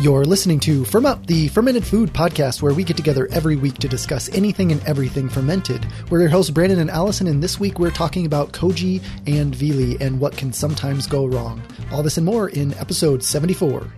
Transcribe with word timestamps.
You're 0.00 0.24
listening 0.24 0.60
to 0.60 0.84
Firm 0.84 1.06
Up, 1.06 1.26
the 1.26 1.48
fermented 1.48 1.84
food 1.84 2.12
podcast, 2.12 2.62
where 2.62 2.72
we 2.72 2.84
get 2.84 2.96
together 2.96 3.26
every 3.32 3.56
week 3.56 3.78
to 3.78 3.88
discuss 3.88 4.28
anything 4.32 4.70
and 4.70 4.80
everything 4.84 5.28
fermented. 5.28 5.84
We're 6.08 6.20
your 6.20 6.28
hosts, 6.28 6.52
Brandon 6.52 6.78
and 6.78 6.88
Allison, 6.88 7.26
and 7.26 7.42
this 7.42 7.58
week 7.58 7.80
we're 7.80 7.90
talking 7.90 8.24
about 8.24 8.52
koji 8.52 9.02
and 9.26 9.52
Viili 9.52 10.00
and 10.00 10.20
what 10.20 10.36
can 10.36 10.52
sometimes 10.52 11.08
go 11.08 11.26
wrong. 11.26 11.60
All 11.90 12.04
this 12.04 12.16
and 12.16 12.24
more 12.24 12.48
in 12.48 12.74
episode 12.74 13.24
74. 13.24 13.92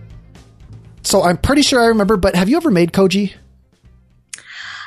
So 1.03 1.21
I'm 1.21 1.37
pretty 1.37 1.61
sure 1.61 1.79
I 1.79 1.85
remember, 1.85 2.17
but 2.17 2.33
have 2.33 2.49
you 2.49 2.57
ever 2.57 2.71
made 2.71 2.93
koji? 2.93 3.35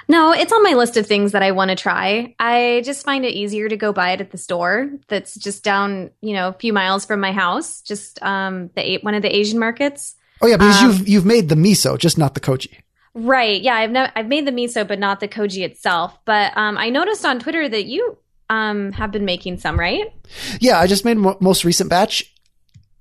No, 0.08 0.32
it's 0.32 0.52
on 0.52 0.64
my 0.64 0.72
list 0.72 0.96
of 0.96 1.06
things 1.06 1.30
that 1.30 1.44
I 1.44 1.52
want 1.52 1.68
to 1.68 1.76
try. 1.76 2.34
I 2.40 2.82
just 2.84 3.04
find 3.04 3.24
it 3.24 3.34
easier 3.34 3.68
to 3.68 3.76
go 3.76 3.92
buy 3.92 4.10
it 4.10 4.20
at 4.20 4.32
the 4.32 4.38
store 4.38 4.90
that's 5.06 5.36
just 5.36 5.62
down, 5.62 6.10
you 6.20 6.34
know, 6.34 6.48
a 6.48 6.54
few 6.54 6.72
miles 6.72 7.06
from 7.06 7.20
my 7.20 7.30
house, 7.30 7.82
just 7.82 8.20
um 8.20 8.70
the 8.74 8.98
one 9.02 9.14
of 9.14 9.22
the 9.22 9.32
Asian 9.32 9.60
markets. 9.60 10.16
Oh 10.42 10.46
yeah, 10.46 10.56
because 10.56 10.82
Um, 10.82 10.88
you've 10.90 11.08
you've 11.08 11.24
made 11.26 11.48
the 11.48 11.54
miso, 11.54 11.96
just 11.98 12.18
not 12.18 12.34
the 12.34 12.40
koji. 12.40 12.68
Right. 13.14 13.62
Yeah, 13.62 13.74
I've 13.76 13.90
no, 13.90 14.08
I've 14.16 14.26
made 14.26 14.46
the 14.46 14.50
miso 14.52 14.86
but 14.86 14.98
not 14.98 15.20
the 15.20 15.28
koji 15.28 15.64
itself. 15.64 16.18
But 16.24 16.52
um 16.56 16.76
I 16.76 16.90
noticed 16.90 17.24
on 17.24 17.38
Twitter 17.38 17.68
that 17.68 17.84
you 17.86 18.18
um 18.50 18.92
have 18.92 19.12
been 19.12 19.24
making 19.24 19.58
some, 19.58 19.78
right? 19.78 20.12
Yeah, 20.60 20.78
I 20.80 20.86
just 20.86 21.04
made 21.04 21.16
mo- 21.16 21.36
most 21.40 21.64
recent 21.64 21.88
batch, 21.90 22.24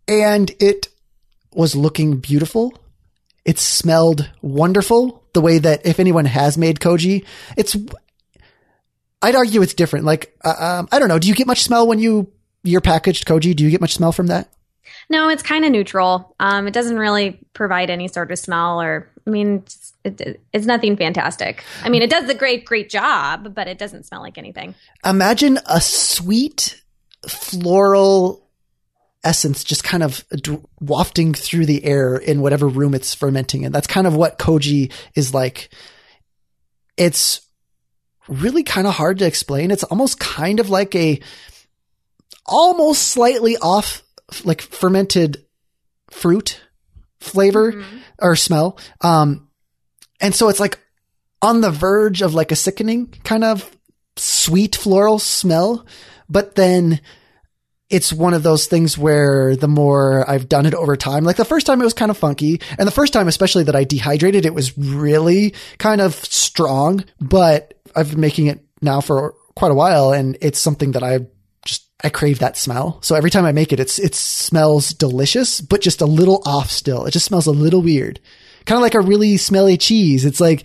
and 0.07 0.51
it 0.59 0.87
was 1.53 1.75
looking 1.75 2.17
beautiful. 2.17 2.73
It 3.43 3.59
smelled 3.59 4.29
wonderful. 4.41 5.23
The 5.33 5.41
way 5.41 5.57
that 5.57 5.85
if 5.85 5.99
anyone 5.99 6.25
has 6.25 6.57
made 6.57 6.79
koji, 6.79 7.25
it's. 7.57 7.75
I'd 9.21 9.35
argue 9.35 9.61
it's 9.61 9.73
different. 9.73 10.05
Like, 10.05 10.35
uh, 10.45 10.53
um, 10.59 10.87
I 10.91 10.99
don't 10.99 11.07
know. 11.07 11.17
Do 11.17 11.27
you 11.27 11.33
get 11.35 11.47
much 11.47 11.63
smell 11.63 11.87
when 11.87 11.97
you 11.99 12.31
you're 12.63 12.81
packaged 12.81 13.25
koji? 13.25 13.55
Do 13.55 13.63
you 13.63 13.71
get 13.71 13.81
much 13.81 13.95
smell 13.95 14.11
from 14.11 14.27
that? 14.27 14.52
No, 15.09 15.29
it's 15.29 15.43
kind 15.43 15.65
of 15.65 15.71
neutral. 15.71 16.35
Um 16.39 16.67
it 16.67 16.73
doesn't 16.73 16.97
really 16.97 17.39
provide 17.53 17.89
any 17.89 18.07
sort 18.07 18.31
of 18.31 18.39
smell 18.39 18.81
or 18.81 19.09
I 19.25 19.29
mean 19.29 19.63
it's, 19.65 19.93
it, 20.03 20.41
it's 20.51 20.65
nothing 20.65 20.97
fantastic. 20.97 21.63
I 21.83 21.89
mean, 21.89 22.01
it 22.01 22.09
does 22.09 22.29
a 22.29 22.35
great 22.35 22.65
great 22.65 22.89
job, 22.89 23.53
but 23.55 23.67
it 23.67 23.77
doesn't 23.77 24.05
smell 24.05 24.21
like 24.21 24.37
anything. 24.37 24.75
Imagine 25.05 25.59
a 25.65 25.79
sweet 25.79 26.81
floral 27.27 28.43
essence 29.23 29.63
just 29.63 29.83
kind 29.83 30.03
of 30.03 30.25
wafting 30.81 31.33
through 31.33 31.65
the 31.65 31.85
air 31.85 32.15
in 32.17 32.41
whatever 32.41 32.67
room 32.67 32.93
it's 32.93 33.13
fermenting 33.13 33.63
in. 33.63 33.71
That's 33.71 33.87
kind 33.87 34.05
of 34.05 34.15
what 34.15 34.37
koji 34.37 34.91
is 35.15 35.33
like. 35.33 35.69
It's 36.97 37.41
really 38.27 38.63
kind 38.63 38.85
of 38.85 38.93
hard 38.93 39.19
to 39.19 39.25
explain. 39.25 39.71
It's 39.71 39.83
almost 39.83 40.19
kind 40.19 40.59
of 40.59 40.69
like 40.69 40.93
a 40.95 41.19
almost 42.45 43.07
slightly 43.07 43.57
off 43.57 44.02
like 44.43 44.61
fermented 44.61 45.45
fruit 46.09 46.59
flavor 47.19 47.71
Mhm. 47.73 47.83
or 48.19 48.35
smell. 48.35 48.77
Um, 49.01 49.47
and 50.19 50.35
so 50.35 50.49
it's 50.49 50.59
like 50.59 50.79
on 51.41 51.61
the 51.61 51.71
verge 51.71 52.21
of 52.21 52.33
like 52.33 52.51
a 52.51 52.55
sickening 52.55 53.07
kind 53.23 53.43
of 53.43 53.69
sweet 54.17 54.75
floral 54.75 55.19
smell, 55.19 55.85
but 56.29 56.55
then 56.55 56.99
it's 57.89 58.11
one 58.13 58.33
of 58.33 58.43
those 58.43 58.65
things 58.65 58.97
where 58.97 59.55
the 59.55 59.67
more 59.67 60.27
I've 60.29 60.49
done 60.49 60.65
it 60.65 60.73
over 60.73 60.95
time, 60.95 61.23
like 61.23 61.35
the 61.35 61.45
first 61.45 61.65
time 61.65 61.79
it 61.81 61.83
was 61.85 61.93
kind 61.93 62.09
of 62.11 62.17
funky, 62.17 62.59
and 62.77 62.87
the 62.87 62.91
first 62.91 63.13
time 63.13 63.27
especially 63.27 63.63
that 63.65 63.75
I 63.75 63.83
dehydrated, 63.83 64.45
it 64.45 64.53
was 64.53 64.75
really 64.77 65.53
kind 65.77 66.01
of 66.01 66.15
strong, 66.25 67.03
but 67.19 67.75
I've 67.95 68.11
been 68.11 68.19
making 68.21 68.47
it 68.47 68.65
now 68.81 68.99
for 69.01 69.35
quite 69.55 69.71
a 69.71 69.75
while, 69.75 70.11
and 70.11 70.37
it's 70.41 70.59
something 70.59 70.93
that 70.93 71.03
I 71.03 71.19
I 72.01 72.09
crave 72.09 72.39
that 72.39 72.57
smell. 72.57 72.99
So 73.01 73.15
every 73.15 73.29
time 73.29 73.45
I 73.45 73.51
make 73.51 73.71
it, 73.71 73.79
it's 73.79 73.99
it 73.99 74.15
smells 74.15 74.93
delicious, 74.93 75.61
but 75.61 75.81
just 75.81 76.01
a 76.01 76.05
little 76.05 76.41
off 76.45 76.69
still. 76.69 77.05
It 77.05 77.11
just 77.11 77.25
smells 77.25 77.47
a 77.47 77.51
little 77.51 77.81
weird. 77.81 78.19
Kind 78.65 78.77
of 78.77 78.81
like 78.81 78.95
a 78.95 79.01
really 79.01 79.37
smelly 79.37 79.77
cheese. 79.77 80.25
It's 80.25 80.39
like, 80.39 80.63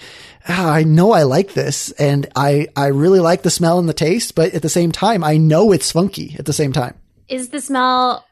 ah, 0.49 0.71
I 0.71 0.85
know 0.85 1.13
I 1.13 1.25
like 1.25 1.55
this 1.55 1.91
and 1.93 2.29
I, 2.37 2.69
I 2.77 2.87
really 2.87 3.19
like 3.19 3.43
the 3.43 3.51
smell 3.51 3.79
and 3.79 3.89
the 3.89 3.95
taste, 3.95 4.35
but 4.37 4.55
at 4.55 4.63
the 4.63 4.69
same 4.69 4.93
time, 4.93 5.25
I 5.25 5.37
know 5.37 5.73
it's 5.73 5.91
funky 5.91 6.37
at 6.39 6.47
the 6.47 6.53
same 6.53 6.73
time. 6.73 6.95
is 7.29 7.49
the 7.49 7.61
smell 7.61 8.25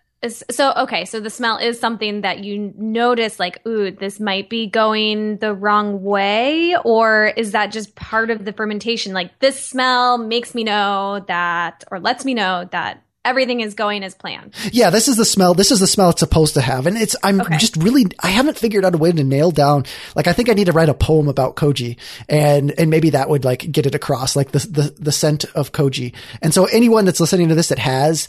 so 0.50 0.72
okay 0.76 1.04
so 1.04 1.20
the 1.20 1.30
smell 1.30 1.58
is 1.58 1.78
something 1.78 2.22
that 2.22 2.42
you 2.42 2.72
notice 2.76 3.38
like 3.38 3.64
ooh 3.66 3.90
this 3.90 4.18
might 4.18 4.48
be 4.48 4.66
going 4.66 5.36
the 5.38 5.54
wrong 5.54 6.02
way 6.02 6.74
or 6.84 7.26
is 7.36 7.52
that 7.52 7.70
just 7.70 7.94
part 7.94 8.30
of 8.30 8.44
the 8.44 8.52
fermentation 8.52 9.12
like 9.12 9.38
this 9.40 9.62
smell 9.62 10.18
makes 10.18 10.54
me 10.54 10.64
know 10.64 11.24
that 11.28 11.84
or 11.90 12.00
lets 12.00 12.24
me 12.24 12.34
know 12.34 12.66
that 12.72 13.02
everything 13.24 13.60
is 13.60 13.74
going 13.74 14.02
as 14.04 14.14
planned 14.14 14.54
Yeah, 14.72 14.90
this 14.90 15.08
is 15.08 15.16
the 15.16 15.24
smell. 15.24 15.52
This 15.52 15.72
is 15.72 15.80
the 15.80 15.88
smell 15.88 16.10
it's 16.10 16.20
supposed 16.20 16.54
to 16.54 16.60
have. 16.60 16.86
And 16.86 16.96
it's, 16.96 17.16
I'm 17.24 17.40
Okay. 17.40 17.56
just 17.56 17.76
really, 17.76 18.04
I 18.20 18.28
haven't 18.28 18.56
figured 18.56 18.84
out 18.84 18.94
a 18.94 18.98
way 18.98 19.10
to 19.10 19.24
nail 19.24 19.50
down. 19.50 19.84
Like, 20.14 20.28
I 20.28 20.32
think 20.32 20.48
I 20.48 20.52
need 20.52 20.66
to 20.66 20.72
write 20.72 20.88
a 20.88 20.94
poem 20.94 21.26
about 21.26 21.56
koji 21.56 21.96
and, 22.28 22.70
and 22.78 22.88
maybe 22.88 23.10
that 23.10 23.28
would 23.28 23.44
like 23.44 23.68
get 23.72 23.84
it 23.84 23.96
across, 23.96 24.36
like 24.36 24.52
the, 24.52 24.60
the, 24.60 24.94
the 25.00 25.10
scent 25.10 25.44
of 25.56 25.72
koji. 25.72 26.14
And 26.40 26.54
so 26.54 26.66
anyone 26.66 27.04
that's 27.04 27.18
listening 27.18 27.48
to 27.48 27.56
this 27.56 27.68
that 27.70 27.80
has 27.80 28.28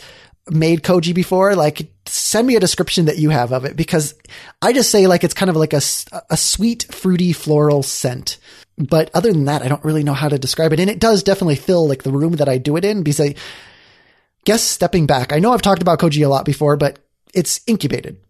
made 0.50 0.84
koji 0.84 1.14
before, 1.14 1.56
like 1.56 1.92
send 2.06 2.48
me 2.48 2.56
a 2.56 2.60
description 2.60 3.06
that 3.06 3.18
you 3.18 3.30
have 3.30 3.52
of 3.52 3.66
it 3.66 3.76
because 3.76 4.16
I 4.62 4.74
just 4.74 4.92
say 4.92 5.08
like 5.08 5.24
it's 5.24 5.34
kind 5.34 5.50
of 5.50 5.56
like 5.56 5.74
a, 5.74 5.82
a 6.30 6.38
sweet, 6.38 6.86
fruity, 6.92 7.34
floral 7.34 7.84
scent. 7.84 8.38
But 8.78 9.10
other 9.14 9.34
than 9.34 9.46
that, 9.46 9.64
I 9.64 9.68
don't 9.68 9.84
really 9.84 10.04
know 10.04 10.14
how 10.14 10.30
to 10.30 10.38
describe 10.38 10.72
it. 10.72 10.80
And 10.80 10.90
it 10.90 11.00
does 11.00 11.24
definitely 11.24 11.56
fill 11.56 11.88
like 11.88 12.04
the 12.04 12.12
room 12.12 12.34
that 12.34 12.48
I 12.48 12.60
do 12.60 12.78
it 12.78 12.86
in 12.86 13.02
because 13.02 13.20
I, 13.20 13.36
guess 14.48 14.64
stepping 14.64 15.06
back, 15.06 15.34
I 15.34 15.40
know 15.40 15.52
I've 15.52 15.62
talked 15.62 15.82
about 15.82 16.00
Koji 16.00 16.26
a 16.26 16.30
lot 16.30 16.46
before, 16.46 16.78
but 16.78 17.00
it's 17.34 17.60
incubated. 17.68 18.22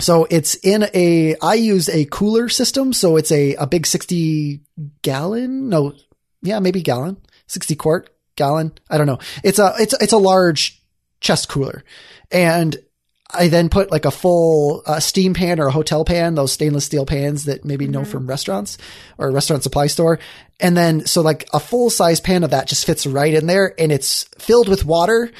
So 0.00 0.26
it's 0.28 0.56
in 0.56 0.86
a, 0.92 1.36
I 1.40 1.54
use 1.54 1.88
a 1.88 2.04
cooler 2.06 2.48
system. 2.48 2.92
So 2.92 3.16
it's 3.16 3.30
a, 3.30 3.54
a 3.54 3.64
big 3.64 3.86
60 3.86 4.60
gallon. 5.02 5.68
No, 5.68 5.94
yeah, 6.42 6.58
maybe 6.58 6.82
gallon, 6.82 7.18
60 7.46 7.76
quart 7.76 8.10
gallon. 8.34 8.72
I 8.90 8.98
don't 8.98 9.06
know. 9.06 9.20
It's 9.44 9.60
a, 9.60 9.72
it's, 9.78 9.94
it's 10.00 10.12
a 10.12 10.18
large 10.18 10.82
chest 11.20 11.48
cooler. 11.48 11.84
And 12.30 12.76
I 13.32 13.48
then 13.48 13.68
put 13.68 13.90
like 13.90 14.04
a 14.04 14.10
full 14.10 14.82
uh, 14.86 15.00
steam 15.00 15.34
pan 15.34 15.58
or 15.58 15.66
a 15.66 15.72
hotel 15.72 16.04
pan, 16.04 16.34
those 16.34 16.52
stainless 16.52 16.84
steel 16.84 17.06
pans 17.06 17.44
that 17.46 17.64
maybe 17.64 17.88
know 17.88 18.04
from 18.04 18.26
restaurants 18.26 18.78
or 19.18 19.28
a 19.28 19.32
restaurant 19.32 19.62
supply 19.62 19.88
store. 19.88 20.18
And 20.60 20.76
then, 20.76 21.06
so 21.06 21.22
like 21.22 21.48
a 21.52 21.60
full 21.60 21.90
size 21.90 22.20
pan 22.20 22.44
of 22.44 22.50
that 22.50 22.68
just 22.68 22.86
fits 22.86 23.06
right 23.06 23.34
in 23.34 23.46
there 23.46 23.74
and 23.78 23.90
it's 23.90 24.24
filled 24.38 24.68
with 24.68 24.84
water 24.84 25.30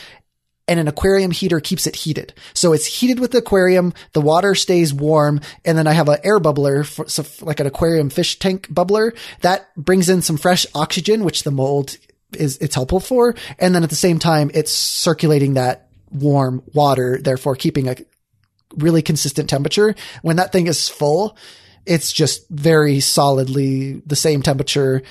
and 0.68 0.80
an 0.80 0.88
aquarium 0.88 1.30
heater 1.30 1.60
keeps 1.60 1.86
it 1.86 1.96
heated. 1.96 2.34
So 2.54 2.72
it's 2.72 2.86
heated 2.86 3.20
with 3.20 3.30
the 3.30 3.38
aquarium, 3.38 3.94
the 4.12 4.20
water 4.20 4.54
stays 4.54 4.92
warm, 4.92 5.40
and 5.64 5.78
then 5.78 5.86
I 5.86 5.92
have 5.92 6.08
an 6.08 6.18
air 6.24 6.40
bubbler, 6.40 6.84
for, 6.84 7.08
so 7.08 7.24
like 7.44 7.60
an 7.60 7.66
aquarium 7.66 8.10
fish 8.10 8.38
tank 8.38 8.68
bubbler 8.68 9.16
that 9.42 9.74
brings 9.76 10.08
in 10.08 10.22
some 10.22 10.36
fresh 10.36 10.66
oxygen, 10.74 11.24
which 11.24 11.44
the 11.44 11.52
mold 11.52 11.96
is, 12.32 12.58
it's 12.58 12.74
helpful 12.74 13.00
for. 13.00 13.34
And 13.58 13.74
then 13.74 13.82
at 13.82 13.90
the 13.90 13.96
same 13.96 14.18
time, 14.18 14.50
it's 14.54 14.72
circulating 14.72 15.54
that 15.54 15.88
warm 16.10 16.62
water, 16.72 17.18
therefore 17.20 17.56
keeping 17.56 17.88
a 17.88 17.96
really 18.76 19.02
consistent 19.02 19.48
temperature. 19.48 19.94
When 20.22 20.36
that 20.36 20.52
thing 20.52 20.66
is 20.66 20.88
full, 20.88 21.36
it's 21.84 22.12
just 22.12 22.48
very 22.50 23.00
solidly 23.00 24.02
the 24.06 24.16
same 24.16 24.42
temperature 24.42 25.02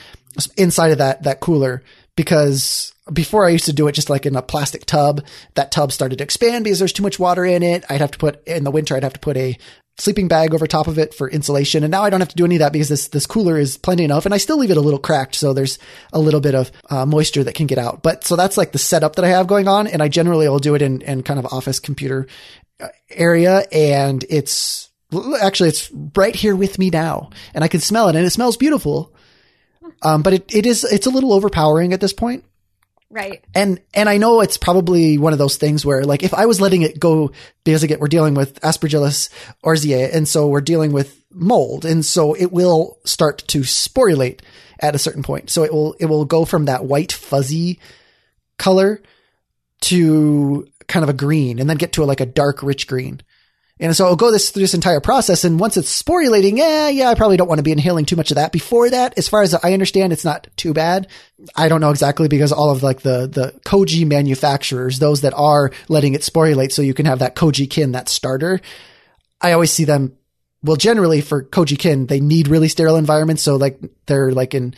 inside 0.57 0.91
of 0.91 0.97
that, 0.97 1.23
that 1.23 1.39
cooler 1.39 1.83
because 2.15 2.93
before 3.11 3.45
I 3.45 3.49
used 3.49 3.65
to 3.65 3.73
do 3.73 3.87
it 3.87 3.93
just 3.93 4.09
like 4.09 4.25
in 4.25 4.35
a 4.35 4.41
plastic 4.41 4.85
tub. 4.85 5.23
That 5.53 5.71
tub 5.71 5.91
started 5.91 6.17
to 6.17 6.23
expand 6.23 6.63
because 6.63 6.79
there's 6.79 6.93
too 6.93 7.03
much 7.03 7.19
water 7.19 7.45
in 7.45 7.63
it. 7.63 7.85
I'd 7.89 8.01
have 8.01 8.11
to 8.11 8.17
put 8.17 8.45
in 8.47 8.63
the 8.63 8.71
winter, 8.71 8.95
I'd 8.95 9.03
have 9.03 9.13
to 9.13 9.19
put 9.19 9.37
a 9.37 9.57
sleeping 9.97 10.27
bag 10.27 10.53
over 10.53 10.67
top 10.67 10.87
of 10.87 10.99
it 10.99 11.13
for 11.13 11.29
insulation. 11.29 11.83
And 11.83 11.91
now 11.91 12.03
I 12.03 12.09
don't 12.09 12.19
have 12.19 12.29
to 12.29 12.35
do 12.35 12.45
any 12.45 12.55
of 12.55 12.59
that 12.59 12.73
because 12.73 12.89
this, 12.89 13.07
this 13.07 13.25
cooler 13.25 13.57
is 13.57 13.77
plenty 13.77 14.03
enough 14.03 14.25
and 14.25 14.33
I 14.33 14.37
still 14.37 14.57
leave 14.57 14.71
it 14.71 14.77
a 14.77 14.81
little 14.81 14.99
cracked. 14.99 15.35
So 15.35 15.53
there's 15.53 15.79
a 16.11 16.19
little 16.19 16.41
bit 16.41 16.53
of 16.53 16.71
uh, 16.89 17.05
moisture 17.05 17.43
that 17.45 17.55
can 17.55 17.67
get 17.67 17.77
out. 17.77 18.03
But 18.03 18.25
so 18.25 18.35
that's 18.35 18.57
like 18.57 18.73
the 18.73 18.77
setup 18.77 19.15
that 19.15 19.25
I 19.25 19.29
have 19.29 19.47
going 19.47 19.67
on. 19.67 19.87
And 19.87 20.01
I 20.03 20.09
generally 20.09 20.49
will 20.49 20.59
do 20.59 20.75
it 20.75 20.81
in, 20.81 21.01
in 21.01 21.23
kind 21.23 21.39
of 21.39 21.45
office 21.45 21.79
computer 21.79 22.27
uh, 22.81 22.89
area. 23.09 23.63
And 23.71 24.25
it's 24.29 24.89
actually, 25.41 25.69
it's 25.69 25.89
right 26.15 26.35
here 26.35 26.55
with 26.55 26.77
me 26.77 26.89
now 26.89 27.29
and 27.53 27.63
I 27.63 27.69
can 27.69 27.79
smell 27.79 28.09
it 28.09 28.17
and 28.17 28.25
it 28.25 28.31
smells 28.31 28.57
beautiful. 28.57 29.13
Um, 30.01 30.23
but 30.23 30.33
it, 30.33 30.53
it 30.53 30.65
is, 30.65 30.83
it's 30.83 31.05
a 31.05 31.11
little 31.11 31.31
overpowering 31.31 31.93
at 31.93 32.01
this 32.01 32.13
point. 32.13 32.43
Right 33.15 33.43
And, 33.55 33.81
and 33.93 34.09
I 34.09 34.17
know 34.17 34.41
it's 34.41 34.57
probably 34.57 35.17
one 35.17 35.33
of 35.33 35.39
those 35.39 35.55
things 35.55 35.85
where 35.85 36.03
like 36.03 36.21
if 36.21 36.33
I 36.33 36.45
was 36.45 36.59
letting 36.59 36.81
it 36.81 36.99
go, 36.99 37.31
because 37.63 37.81
again, 37.81 37.99
we're 37.99 38.09
dealing 38.09 38.33
with 38.33 38.59
Aspergillus 38.59 39.29
oryzae, 39.63 40.13
and 40.13 40.27
so 40.27 40.47
we're 40.47 40.61
dealing 40.61 40.91
with 40.91 41.23
mold. 41.31 41.85
And 41.85 42.05
so 42.05 42.33
it 42.33 42.51
will 42.51 42.99
start 43.05 43.39
to 43.47 43.61
sporulate 43.61 44.41
at 44.79 44.95
a 44.95 44.99
certain 44.99 45.23
point. 45.23 45.49
So 45.49 45.63
it 45.63 45.73
will, 45.73 45.95
it 45.99 46.05
will 46.05 46.25
go 46.25 46.43
from 46.43 46.65
that 46.65 46.83
white 46.83 47.13
fuzzy 47.13 47.79
color 48.57 49.01
to 49.81 50.67
kind 50.87 51.03
of 51.03 51.09
a 51.09 51.13
green 51.13 51.59
and 51.59 51.69
then 51.69 51.77
get 51.77 51.93
to 51.93 52.03
a, 52.03 52.05
like 52.05 52.21
a 52.21 52.25
dark 52.25 52.61
rich 52.61 52.85
green. 52.85 53.21
And 53.79 53.95
so 53.95 54.05
it'll 54.05 54.15
go 54.15 54.31
this 54.31 54.51
through 54.51 54.61
this 54.61 54.73
entire 54.73 55.01
process. 55.01 55.43
And 55.43 55.59
once 55.59 55.75
it's 55.75 56.01
sporulating, 56.01 56.57
yeah, 56.57 56.87
yeah, 56.87 57.09
I 57.09 57.15
probably 57.15 57.35
don't 57.35 57.49
want 57.49 57.59
to 57.59 57.63
be 57.63 57.73
inhaling 57.73 58.05
too 58.05 58.15
much 58.15 58.31
of 58.31 58.35
that. 58.35 58.53
Before 58.53 58.89
that, 58.89 59.17
as 59.17 59.27
far 59.27 59.41
as 59.41 59.53
I 59.53 59.73
understand, 59.73 60.13
it's 60.13 60.23
not 60.23 60.47
too 60.55 60.73
bad. 60.73 61.07
I 61.57 61.67
don't 61.67 61.81
know 61.81 61.89
exactly 61.89 62.29
because 62.29 62.53
all 62.53 62.71
of 62.71 62.83
like 62.83 63.01
the, 63.01 63.27
the 63.27 63.59
koji 63.65 64.07
manufacturers, 64.07 64.99
those 64.99 65.21
that 65.21 65.33
are 65.33 65.71
letting 65.89 66.13
it 66.13 66.21
sporulate 66.21 66.71
so 66.71 66.81
you 66.81 66.93
can 66.93 67.05
have 67.05 67.19
that 67.19 67.35
koji 67.35 67.69
kin, 67.69 67.91
that 67.91 68.07
starter, 68.07 68.61
I 69.41 69.51
always 69.51 69.71
see 69.71 69.83
them 69.83 70.17
well, 70.65 70.75
generally 70.75 71.21
for 71.21 71.43
Koji 71.43 71.77
Kin, 71.77 72.07
they 72.07 72.19
need 72.19 72.47
really 72.47 72.69
sterile 72.69 72.95
environments. 72.95 73.43
So 73.43 73.55
like 73.55 73.79
they're 74.07 74.31
like 74.31 74.55
in 74.55 74.73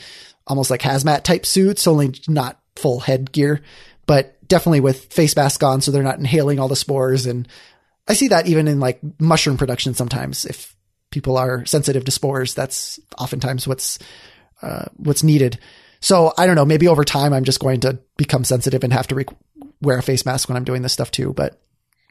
almost 0.46 0.70
like 0.70 0.82
hazmat 0.82 1.24
type 1.24 1.46
suits, 1.46 1.88
only 1.88 2.14
not 2.28 2.60
full 2.76 3.00
headgear, 3.00 3.62
but 4.06 4.36
definitely 4.48 4.82
with 4.82 5.06
face 5.14 5.36
mask 5.36 5.64
on. 5.64 5.80
So 5.80 5.92
they're 5.92 6.04
not 6.04 6.20
inhaling 6.20 6.60
all 6.60 6.68
the 6.68 6.76
spores. 6.76 7.26
And 7.26 7.48
I 8.08 8.14
see 8.14 8.30
that 8.30 8.48
even 8.48 8.68
in 8.68 8.80
like 8.80 9.00
mushroom 9.20 9.58
production 9.58 9.94
sometimes. 9.94 10.46
If 10.46 10.76
people 11.12 11.38
are 11.38 11.66
sensitive 11.66 12.06
to 12.06 12.12
spores, 12.12 12.54
that's 12.54 13.00
oftentimes 13.18 13.68
what's, 13.68 14.00
uh, 14.62 14.86
what's 14.98 15.24
needed. 15.24 15.60
So 16.00 16.34
I 16.38 16.46
don't 16.46 16.56
know, 16.56 16.66
maybe 16.66 16.88
over 16.88 17.04
time 17.04 17.34
I'm 17.34 17.44
just 17.44 17.60
going 17.60 17.82
to 17.82 18.00
become 18.18 18.44
sensitive 18.44 18.84
and 18.84 18.94
have 18.94 19.08
to 19.08 19.16
re- 19.16 19.26
wear 19.82 19.98
a 19.98 20.04
face 20.04 20.26
mask 20.26 20.48
when 20.48 20.58
I'm 20.58 20.64
doing 20.64 20.82
this 20.82 20.94
stuff 20.94 21.12
too. 21.12 21.34
But 21.34 21.60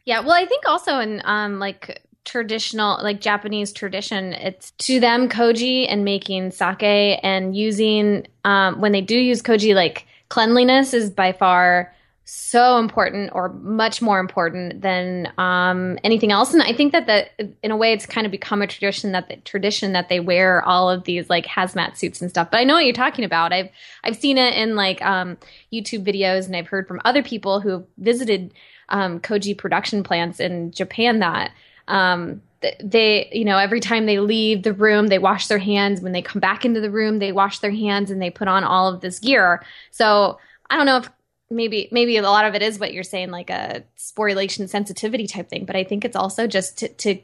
yeah, 0.04 0.20
well, 0.20 0.32
I 0.32 0.46
think 0.46 0.66
also 0.66 0.98
in 1.00 1.20
um, 1.24 1.58
like 1.58 2.02
traditional 2.26 2.98
like 3.02 3.20
Japanese 3.20 3.72
tradition. 3.72 4.34
It's 4.34 4.72
to 4.72 5.00
them 5.00 5.28
koji 5.28 5.86
and 5.88 6.04
making 6.04 6.50
sake 6.50 7.18
and 7.22 7.56
using 7.56 8.26
um, 8.44 8.80
when 8.80 8.92
they 8.92 9.00
do 9.00 9.16
use 9.16 9.40
koji, 9.40 9.74
like 9.74 10.06
cleanliness 10.28 10.92
is 10.92 11.08
by 11.08 11.32
far 11.32 11.94
so 12.28 12.78
important 12.78 13.30
or 13.34 13.50
much 13.50 14.02
more 14.02 14.18
important 14.18 14.82
than 14.82 15.32
um, 15.38 15.96
anything 16.02 16.32
else. 16.32 16.52
And 16.52 16.60
I 16.60 16.72
think 16.72 16.90
that 16.90 17.06
that 17.06 17.30
in 17.62 17.70
a 17.70 17.76
way 17.76 17.92
it's 17.92 18.04
kind 18.04 18.26
of 18.26 18.32
become 18.32 18.62
a 18.62 18.66
tradition 18.66 19.12
that 19.12 19.28
the 19.28 19.36
tradition 19.36 19.92
that 19.92 20.08
they 20.08 20.18
wear 20.18 20.60
all 20.64 20.90
of 20.90 21.04
these 21.04 21.30
like 21.30 21.46
hazmat 21.46 21.96
suits 21.96 22.20
and 22.20 22.28
stuff. 22.28 22.50
But 22.50 22.58
I 22.58 22.64
know 22.64 22.74
what 22.74 22.84
you're 22.84 22.92
talking 22.92 23.24
about. 23.24 23.52
I've 23.52 23.70
I've 24.02 24.16
seen 24.16 24.38
it 24.38 24.54
in 24.54 24.74
like 24.74 25.00
um, 25.02 25.38
YouTube 25.72 26.04
videos 26.04 26.46
and 26.46 26.56
I've 26.56 26.66
heard 26.66 26.88
from 26.88 27.00
other 27.04 27.22
people 27.22 27.60
who 27.60 27.68
have 27.68 27.84
visited 27.98 28.52
um, 28.88 29.20
koji 29.20 29.56
production 29.56 30.02
plants 30.02 30.40
in 30.40 30.72
Japan 30.72 31.20
that 31.20 31.52
um, 31.86 32.42
they 32.82 33.28
you 33.32 33.44
know 33.44 33.58
every 33.58 33.78
time 33.78 34.06
they 34.06 34.18
leave 34.18 34.64
the 34.64 34.72
room 34.72 35.06
they 35.06 35.20
wash 35.20 35.46
their 35.46 35.58
hands 35.58 36.00
when 36.00 36.10
they 36.10 36.22
come 36.22 36.40
back 36.40 36.64
into 36.64 36.80
the 36.80 36.90
room 36.90 37.20
they 37.20 37.30
wash 37.30 37.60
their 37.60 37.70
hands 37.70 38.10
and 38.10 38.20
they 38.20 38.30
put 38.30 38.48
on 38.48 38.64
all 38.64 38.92
of 38.92 39.00
this 39.00 39.18
gear 39.18 39.62
so 39.90 40.38
i 40.70 40.76
don't 40.76 40.86
know 40.86 40.96
if 40.96 41.08
maybe 41.50 41.88
maybe 41.92 42.16
a 42.16 42.22
lot 42.22 42.44
of 42.44 42.54
it 42.54 42.62
is 42.62 42.78
what 42.78 42.92
you're 42.92 43.04
saying 43.04 43.30
like 43.30 43.50
a 43.50 43.84
sporulation 43.98 44.68
sensitivity 44.68 45.26
type 45.26 45.48
thing 45.48 45.64
but 45.64 45.76
i 45.76 45.84
think 45.84 46.04
it's 46.04 46.16
also 46.16 46.46
just 46.46 46.78
to, 46.78 46.88
to 46.88 47.18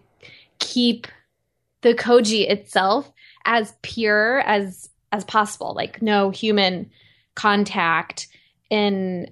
keep 0.58 1.06
the 1.80 1.94
koji 1.94 2.48
itself 2.48 3.12
as 3.44 3.74
pure 3.82 4.40
as 4.40 4.90
as 5.12 5.24
possible. 5.24 5.74
Like 5.74 6.02
no 6.02 6.30
human 6.30 6.90
contact 7.34 8.28
in 8.70 9.30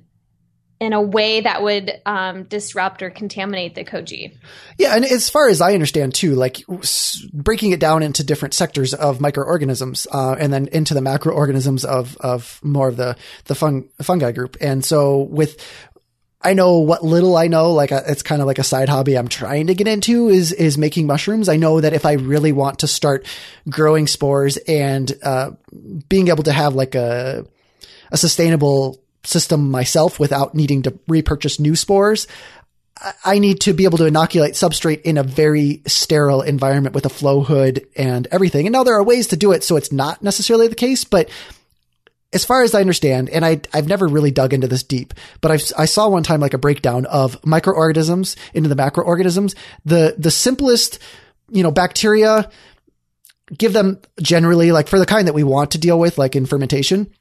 in 0.81 0.95
a 0.95 1.01
way 1.01 1.43
that 1.43 1.63
would 1.63 1.93
um, 2.07 2.45
disrupt 2.45 3.03
or 3.03 3.11
contaminate 3.11 3.75
the 3.75 3.85
koji. 3.85 4.35
Yeah, 4.79 4.97
and 4.97 5.05
as 5.05 5.29
far 5.29 5.49
as 5.49 5.61
I 5.61 5.75
understand 5.75 6.15
too, 6.15 6.35
like 6.35 6.63
s- 6.71 7.23
breaking 7.33 7.73
it 7.73 7.81
down 7.81 8.03
into 8.03 8.25
different 8.25 8.55
sectors 8.55 8.95
of 8.95 9.21
microorganisms, 9.21 10.07
uh, 10.11 10.37
and 10.41 10.53
then 10.53 10.69
into 10.69 10.95
the 10.95 11.01
macroorganisms 11.01 11.85
of 11.85 12.17
of 12.17 12.59
more 12.63 12.89
of 12.89 12.97
the 12.97 13.17
the 13.45 13.55
fung, 13.55 13.89
fungi 14.03 14.33
group. 14.33 14.57
And 14.61 14.83
so 14.83 15.21
with 15.21 15.63
I 16.43 16.55
know 16.55 16.79
what 16.79 17.05
little 17.05 17.37
I 17.37 17.49
know, 17.49 17.73
like 17.73 17.93
uh, 17.93 18.03
it's 18.07 18.23
kind 18.23 18.41
of 18.41 18.47
like 18.47 18.59
a 18.59 18.65
side 18.65 18.89
hobby 18.89 19.19
I'm 19.19 19.29
trying 19.29 19.67
to 19.67 19.75
get 19.75 19.87
into 19.87 20.29
is, 20.29 20.53
is 20.53 20.79
making 20.79 21.07
mushrooms. 21.07 21.51
I 21.51 21.57
know 21.57 21.83
that 21.83 21.93
if 21.93 22.07
I 22.07 22.13
really 22.15 22.53
want 22.53 22.79
to 22.79 22.87
start 22.87 23.27
growing 23.69 24.07
spores 24.07 24.57
and, 24.57 25.13
uh, 25.23 25.51
being 26.09 26.29
able 26.29 26.45
to 26.45 26.53
have 26.53 26.75
like 26.75 26.95
a, 26.95 27.45
a 28.11 28.17
sustainable 28.17 29.03
system 29.25 29.71
myself 29.71 30.19
without 30.19 30.55
needing 30.55 30.83
to 30.83 30.99
repurchase 31.09 31.61
new 31.61 31.77
spores. 31.77 32.27
I 33.25 33.39
need 33.39 33.61
to 33.63 33.73
be 33.73 33.85
able 33.85 33.99
to 33.99 34.07
inoculate 34.07 34.53
substrate 34.53 35.03
in 35.03 35.17
a 35.17 35.23
very 35.23 35.83
sterile 35.87 36.43
environment 36.43 36.95
with 36.95 37.07
a 37.07 37.11
flow 37.11 37.43
hood 37.43 37.87
and 37.97 38.27
everything. 38.31 38.67
And 38.67 38.73
now 38.73 38.85
there 38.85 38.95
are 38.95 39.03
ways 39.03 39.29
to 39.29 39.37
do 39.37 39.53
it 39.53 39.65
so 39.65 39.77
it's 39.77 39.93
not 39.93 40.23
necessarily 40.23 40.69
the 40.69 40.75
case, 40.75 41.05
but 41.05 41.31
as 42.33 42.45
far 42.45 42.63
as 42.63 42.75
I 42.75 42.81
understand, 42.81 43.29
and 43.31 43.45
I, 43.45 43.61
I've 43.73 43.89
never 43.89 44.07
really 44.07 44.31
dug 44.31 44.53
into 44.53 44.69
this 44.69 44.83
deep, 44.83 45.15
but 45.41 45.51
I've, 45.51 45.63
I 45.77 45.87
saw 45.87 46.09
one 46.09 46.23
time 46.23 46.41
like 46.41 46.55
a 46.55 46.59
breakdown 46.59 47.07
of 47.07 47.45
microorganisms 47.45 48.37
into 48.55 48.69
the 48.69 48.77
macroorganisms. 48.77 49.57
The, 49.85 50.15
the 50.17 50.31
simplest, 50.31 51.01
you 51.49 51.63
know, 51.63 51.73
bacteria, 51.73 52.51
give 53.57 53.73
them 53.73 54.01
generally 54.23 54.71
like 54.71 54.87
for 54.87 54.99
the 54.99 55.07
kind 55.07 55.27
that 55.27 55.35
we 55.35 55.43
want 55.43 55.73
to 55.73 55.79
deal 55.79 55.99
with, 55.99 56.19
like 56.19 56.37
in 56.37 56.47
fermentation, 56.47 57.13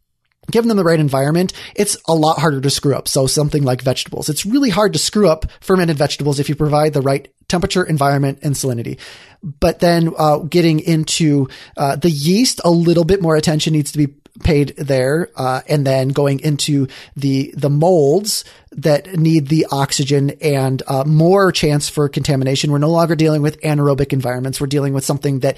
given 0.51 0.67
them 0.67 0.77
the 0.77 0.83
right 0.83 0.99
environment, 0.99 1.53
it's 1.75 1.97
a 2.07 2.13
lot 2.13 2.39
harder 2.39 2.61
to 2.61 2.69
screw 2.69 2.95
up. 2.95 3.07
So 3.07 3.27
something 3.27 3.63
like 3.63 3.81
vegetables, 3.81 4.29
it's 4.29 4.45
really 4.45 4.69
hard 4.69 4.93
to 4.93 4.99
screw 4.99 5.29
up 5.29 5.45
fermented 5.61 5.97
vegetables 5.97 6.39
if 6.39 6.49
you 6.49 6.55
provide 6.55 6.93
the 6.93 7.01
right 7.01 7.31
temperature, 7.47 7.83
environment, 7.83 8.39
and 8.43 8.53
salinity. 8.53 8.99
But 9.41 9.79
then 9.79 10.13
uh, 10.17 10.39
getting 10.39 10.79
into 10.79 11.47
uh, 11.75 11.95
the 11.95 12.09
yeast, 12.09 12.61
a 12.63 12.71
little 12.71 13.05
bit 13.05 13.21
more 13.21 13.35
attention 13.35 13.73
needs 13.73 13.91
to 13.91 13.97
be 13.97 14.13
paid 14.43 14.75
there, 14.77 15.29
uh, 15.35 15.61
and 15.67 15.85
then 15.85 16.09
going 16.09 16.39
into 16.39 16.87
the 17.15 17.53
the 17.57 17.69
molds 17.69 18.45
that 18.71 19.17
need 19.17 19.47
the 19.47 19.67
oxygen 19.71 20.31
and 20.41 20.81
uh, 20.87 21.03
more 21.05 21.51
chance 21.51 21.89
for 21.89 22.07
contamination. 22.07 22.71
We're 22.71 22.77
no 22.77 22.91
longer 22.91 23.15
dealing 23.15 23.41
with 23.41 23.59
anaerobic 23.61 24.13
environments. 24.13 24.61
We're 24.61 24.67
dealing 24.67 24.93
with 24.93 25.03
something 25.03 25.39
that 25.39 25.57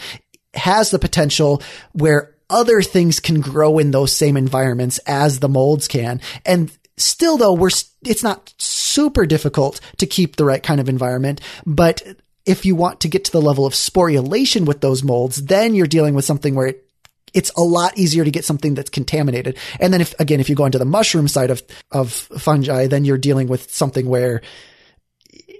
has 0.53 0.91
the 0.91 0.99
potential 0.99 1.61
where 1.93 2.35
other 2.51 2.81
things 2.81 3.19
can 3.19 3.41
grow 3.41 3.79
in 3.79 3.91
those 3.91 4.11
same 4.11 4.37
environments 4.37 4.99
as 5.07 5.39
the 5.39 5.49
molds 5.49 5.87
can. 5.87 6.21
And 6.45 6.71
still 6.97 7.37
though, 7.37 7.53
we're, 7.53 7.69
it's 8.05 8.23
not 8.23 8.53
super 8.57 9.25
difficult 9.25 9.79
to 9.97 10.05
keep 10.05 10.35
the 10.35 10.45
right 10.45 10.61
kind 10.61 10.79
of 10.79 10.89
environment, 10.89 11.41
but 11.65 12.03
if 12.45 12.65
you 12.65 12.75
want 12.75 12.99
to 13.01 13.07
get 13.07 13.25
to 13.25 13.31
the 13.31 13.41
level 13.41 13.65
of 13.65 13.73
sporulation 13.73 14.65
with 14.65 14.81
those 14.81 15.03
molds, 15.03 15.43
then 15.43 15.73
you're 15.75 15.87
dealing 15.87 16.13
with 16.13 16.25
something 16.25 16.55
where 16.55 16.67
it, 16.67 16.87
it's 17.33 17.51
a 17.55 17.61
lot 17.61 17.97
easier 17.97 18.25
to 18.25 18.31
get 18.31 18.43
something 18.43 18.73
that's 18.73 18.89
contaminated. 18.89 19.57
And 19.79 19.93
then 19.93 20.01
if, 20.01 20.19
again, 20.19 20.39
if 20.39 20.49
you 20.49 20.55
go 20.55 20.65
into 20.65 20.79
the 20.79 20.85
mushroom 20.85 21.27
side 21.27 21.49
of, 21.49 21.63
of 21.91 22.11
fungi, 22.11 22.87
then 22.87 23.05
you're 23.05 23.17
dealing 23.17 23.47
with 23.47 23.71
something 23.71 24.05
where 24.05 24.41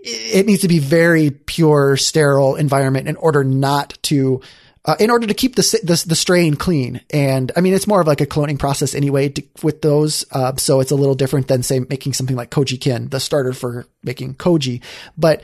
it 0.03 0.45
needs 0.47 0.61
to 0.61 0.67
be 0.67 0.79
very 0.79 1.31
pure, 1.31 1.95
sterile 1.95 2.55
environment 2.55 3.07
in 3.07 3.15
order 3.15 3.43
not 3.43 3.97
to 4.03 4.41
uh, 4.85 4.95
in 4.99 5.11
order 5.11 5.27
to 5.27 5.33
keep 5.33 5.55
the, 5.55 5.79
the, 5.83 6.03
the 6.07 6.15
strain 6.15 6.55
clean. 6.55 7.01
And 7.11 7.51
I 7.55 7.61
mean, 7.61 7.73
it's 7.73 7.87
more 7.87 8.01
of 8.01 8.07
like 8.07 8.21
a 8.21 8.25
cloning 8.25 8.57
process 8.57 8.95
anyway 8.95 9.29
to, 9.29 9.43
with 9.61 9.81
those. 9.81 10.25
Uh, 10.31 10.55
so 10.57 10.79
it's 10.79 10.91
a 10.91 10.95
little 10.95 11.15
different 11.15 11.47
than 11.47 11.63
say 11.63 11.79
making 11.79 12.13
something 12.13 12.35
like 12.35 12.49
Koji 12.49 12.79
Kin, 12.79 13.09
the 13.09 13.19
starter 13.19 13.53
for 13.53 13.85
making 14.03 14.35
Koji. 14.35 14.81
But 15.17 15.43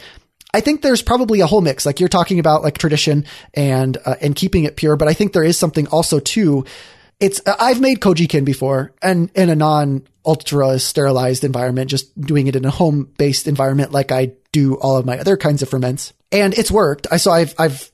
I 0.53 0.61
think 0.61 0.81
there's 0.81 1.01
probably 1.01 1.41
a 1.41 1.45
whole 1.45 1.61
mix. 1.61 1.85
Like 1.85 1.99
you're 1.99 2.09
talking 2.09 2.39
about 2.39 2.63
like 2.63 2.77
tradition 2.77 3.25
and 3.53 3.97
uh, 4.05 4.15
and 4.21 4.35
keeping 4.35 4.63
it 4.63 4.75
pure, 4.75 4.95
but 4.95 5.07
I 5.07 5.13
think 5.13 5.33
there 5.33 5.43
is 5.43 5.57
something 5.57 5.87
also 5.87 6.19
too. 6.19 6.65
It's 7.19 7.41
I've 7.45 7.81
made 7.81 7.99
Koji 7.99 8.29
Kin 8.29 8.45
before 8.45 8.93
and 9.01 9.29
in 9.35 9.49
a 9.49 9.55
non 9.55 10.07
ultra 10.25 10.79
sterilized 10.79 11.43
environment, 11.43 11.89
just 11.89 12.19
doing 12.19 12.47
it 12.47 12.55
in 12.55 12.65
a 12.65 12.71
home 12.71 13.11
based 13.17 13.47
environment 13.47 13.91
like 13.91 14.11
I 14.11 14.31
do 14.51 14.75
all 14.75 14.97
of 14.97 15.05
my 15.05 15.19
other 15.19 15.37
kinds 15.37 15.61
of 15.61 15.69
ferments, 15.69 16.13
and 16.31 16.57
it's 16.57 16.71
worked. 16.71 17.07
I 17.11 17.17
so 17.17 17.31
I've 17.31 17.53
I've 17.59 17.91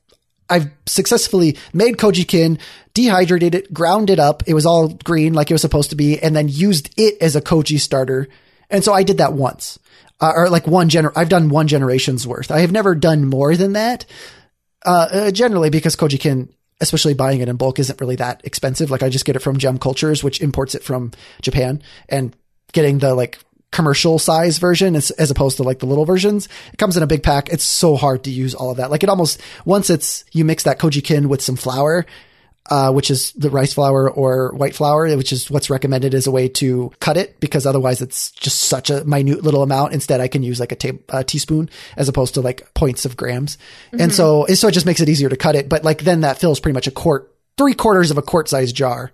I've 0.50 0.72
successfully 0.86 1.58
made 1.74 1.98
koji 1.98 2.28
kin, 2.28 2.60
dehydrated 2.94 3.56
it, 3.56 3.74
ground 3.74 4.10
it 4.10 4.20
up. 4.20 4.44
It 4.46 4.54
was 4.54 4.66
all 4.66 4.90
green 4.90 5.34
like 5.34 5.50
it 5.50 5.54
was 5.54 5.62
supposed 5.62 5.90
to 5.92 5.96
be, 5.96 6.20
and 6.20 6.36
then 6.36 6.50
used 6.50 6.94
it 6.98 7.22
as 7.22 7.36
a 7.36 7.42
koji 7.42 7.80
starter. 7.80 8.28
And 8.70 8.84
so 8.84 8.94
I 8.94 9.04
did 9.04 9.18
that 9.18 9.34
once, 9.34 9.80
uh, 10.20 10.32
or 10.36 10.50
like 10.50 10.68
one 10.68 10.90
gener. 10.90 11.12
I've 11.16 11.30
done 11.30 11.50
one 11.50 11.68
generation's 11.68 12.28
worth. 12.28 12.52
I 12.52 12.60
have 12.60 12.72
never 12.72 12.96
done 12.96 13.28
more 13.28 13.56
than 13.56 13.74
that. 13.74 14.06
Uh, 14.86 15.08
uh, 15.12 15.32
generally 15.32 15.70
because 15.70 15.96
koji 15.96 16.20
kin, 16.20 16.50
especially 16.82 17.14
buying 17.14 17.40
it 17.40 17.50
in 17.50 17.56
bulk, 17.56 17.80
isn't 17.80 18.02
really 18.02 18.18
that 18.18 18.42
expensive. 18.44 18.92
Like 18.92 19.04
I 19.04 19.10
just 19.10 19.26
get 19.26 19.36
it 19.36 19.42
from 19.42 19.58
Gem 19.58 19.78
Cultures, 19.78 20.24
which 20.24 20.42
imports 20.42 20.76
it 20.76 20.84
from 20.84 21.12
Japan, 21.42 21.82
and 22.10 22.36
getting 22.74 23.00
the 23.00 23.16
like 23.16 23.40
commercial 23.74 24.20
size 24.20 24.60
version 24.60 24.96
as, 24.96 25.12
as 25.12 25.32
opposed 25.32 25.58
to 25.58 25.64
like 25.64 25.80
the 25.80 25.86
little 25.86 26.06
versions. 26.06 26.48
It 26.72 26.78
comes 26.78 26.96
in 26.96 27.04
a 27.04 27.08
big 27.08 27.24
pack. 27.24 27.50
It's 27.50 27.66
so 27.66 27.98
hard 27.98 28.24
to 28.24 28.32
use 28.32 28.54
all 28.54 28.72
of 28.72 28.78
that. 28.78 28.92
Like 28.92 29.04
it 29.04 29.10
almost, 29.10 29.42
once 29.66 29.90
it's, 29.90 30.24
you 30.32 30.46
mix 30.46 30.64
that 30.64 30.80
koji 30.80 31.04
kin 31.04 31.28
with 31.28 31.42
some 31.42 31.58
flour, 31.58 32.06
uh, 32.70 32.92
which 32.92 33.12
is 33.12 33.34
the 33.34 33.50
rice 33.50 33.74
flour 33.74 34.10
or 34.10 34.54
white 34.54 34.76
flour, 34.76 35.18
which 35.18 35.34
is 35.34 35.52
what's 35.52 35.70
recommended 35.70 36.14
as 36.14 36.28
a 36.28 36.32
way 36.32 36.48
to 36.48 36.92
cut 37.00 37.18
it 37.18 37.40
because 37.40 37.66
otherwise 37.66 38.02
it's 38.02 38.32
just 38.32 38.62
such 38.62 38.90
a 38.90 39.04
minute 39.04 39.44
little 39.44 39.64
amount. 39.64 39.94
Instead, 39.94 40.22
I 40.22 40.28
can 40.28 40.44
use 40.44 40.60
like 40.60 40.72
a, 40.72 40.76
ta- 40.76 41.04
a 41.10 41.24
teaspoon 41.24 41.70
as 41.98 42.08
opposed 42.08 42.36
to 42.36 42.42
like 42.42 42.74
points 42.74 43.06
of 43.06 43.18
grams. 43.18 43.58
Mm-hmm. 43.88 44.02
And 44.02 44.14
so, 44.14 44.46
so 44.54 44.68
it 44.68 44.72
just 44.72 44.86
makes 44.86 45.02
it 45.02 45.10
easier 45.10 45.30
to 45.30 45.36
cut 45.36 45.56
it. 45.56 45.68
But 45.68 45.84
like 45.84 46.04
then 46.04 46.22
that 46.22 46.38
fills 46.38 46.60
pretty 46.60 46.76
much 46.76 46.88
a 46.88 46.92
quart, 46.92 47.36
three 47.58 47.74
quarters 47.74 48.12
of 48.12 48.18
a 48.18 48.22
quart 48.22 48.48
size 48.48 48.72
jar. 48.72 49.12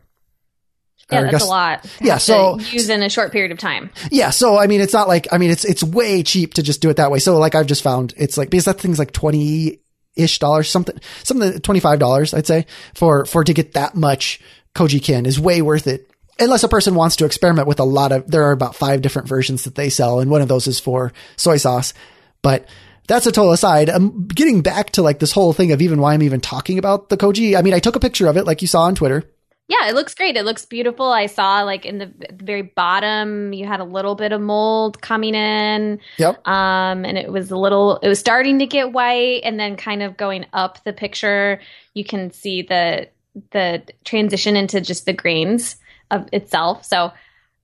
Yeah, 1.12 1.22
that's 1.22 1.32
guess, 1.32 1.44
a 1.44 1.48
lot. 1.48 1.98
Yeah, 2.02 2.18
so 2.18 2.60
use 2.60 2.88
in 2.90 3.02
a 3.02 3.10
short 3.10 3.32
period 3.32 3.52
of 3.52 3.58
time. 3.58 3.90
Yeah, 4.12 4.30
so 4.30 4.60
I 4.60 4.68
mean, 4.68 4.80
it's 4.80 4.94
not 4.94 5.08
like 5.08 5.28
I 5.32 5.38
mean, 5.38 5.50
it's 5.50 5.66
it's 5.66 5.84
way 5.84 6.22
cheap 6.24 6.54
to 6.56 6.64
just 6.64 6.82
do 6.82 6.90
it 6.90 6.98
that 6.98 7.10
way. 7.10 7.20
So 7.20 7.38
like 7.38 7.56
I've 7.56 7.68
just 7.68 7.82
found 7.82 8.14
it's 8.18 8.38
like 8.38 8.50
because 8.50 8.66
that 8.66 8.80
thing's 8.80 9.00
like 9.00 9.12
twenty 9.12 9.82
ish 10.16 10.40
dollars, 10.40 10.70
something 10.70 11.00
something 11.24 11.60
twenty 11.62 11.80
five 11.80 12.00
dollars, 12.00 12.34
I'd 12.34 12.48
say 12.48 12.68
for 12.94 13.26
for 13.26 13.44
to 13.44 13.54
get 13.54 13.74
that 13.74 13.96
much 13.96 14.40
koji 14.76 15.02
kin 15.02 15.26
is 15.26 15.40
way 15.40 15.62
worth 15.62 15.88
it. 15.88 16.10
Unless 16.40 16.64
a 16.64 16.70
person 16.70 16.96
wants 16.96 17.18
to 17.18 17.26
experiment 17.26 17.68
with 17.68 17.82
a 17.82 17.84
lot 17.84 18.14
of, 18.14 18.32
there 18.32 18.44
are 18.44 18.54
about 18.54 18.74
five 18.74 19.02
different 19.02 19.28
versions 19.28 19.66
that 19.66 19.76
they 19.76 19.90
sell, 19.90 20.22
and 20.22 20.32
one 20.32 20.42
of 20.42 20.48
those 20.48 20.68
is 20.68 20.80
for 20.80 21.12
soy 21.36 21.58
sauce. 21.58 21.94
But 22.42 22.66
that's 23.08 23.26
a 23.26 23.32
total 23.32 23.52
aside. 23.52 23.90
I'm 23.90 24.28
getting 24.28 24.62
back 24.62 24.92
to 24.92 25.02
like 25.02 25.20
this 25.20 25.34
whole 25.34 25.52
thing 25.52 25.74
of 25.74 25.82
even 25.82 26.00
why 26.00 26.14
I'm 26.14 26.24
even 26.24 26.40
talking 26.40 26.78
about 26.78 27.10
the 27.10 27.18
koji. 27.18 27.58
I 27.58 27.62
mean, 27.62 27.74
I 27.74 27.80
took 27.80 27.98
a 27.98 28.00
picture 28.00 28.28
of 28.28 28.38
it 28.38 28.46
like 28.46 28.62
you 28.62 28.68
saw 28.70 28.84
on 28.84 28.96
Twitter. 28.96 29.24
Yeah, 29.70 29.88
it 29.88 29.94
looks 29.94 30.16
great. 30.16 30.36
It 30.36 30.46
looks 30.46 30.66
beautiful. 30.66 31.06
I 31.12 31.28
saw 31.28 31.62
like 31.62 31.86
in 31.86 32.00
the, 32.00 32.08
the 32.08 32.44
very 32.44 32.64
bottom, 32.64 33.54
you 33.54 33.68
had 33.68 33.80
a 33.80 33.84
little 33.84 34.16
bit 34.16 34.32
of 34.32 34.42
mold 34.42 35.00
coming 35.00 35.36
in. 35.36 36.00
Yep. 36.18 36.46
Um, 36.48 37.06
and 37.06 37.20
it 37.20 37.32
was 37.32 37.52
a 37.52 37.56
little, 37.56 37.98
it 37.98 38.08
was 38.08 38.20
starting 38.20 38.58
to 38.60 38.66
get 38.66 38.92
white, 38.92 39.42
and 39.44 39.60
then 39.60 39.78
kind 39.78 40.02
of 40.02 40.18
going 40.18 40.48
up 40.54 40.84
the 40.84 40.92
picture, 40.92 41.62
you 41.94 42.04
can 42.04 42.32
see 42.32 42.64
the 42.64 43.10
the 43.52 43.84
transition 44.04 44.56
into 44.56 44.82
just 44.82 45.06
the 45.06 45.14
grains 45.14 45.78
of 46.10 46.28
itself. 46.34 46.84
So 46.84 47.14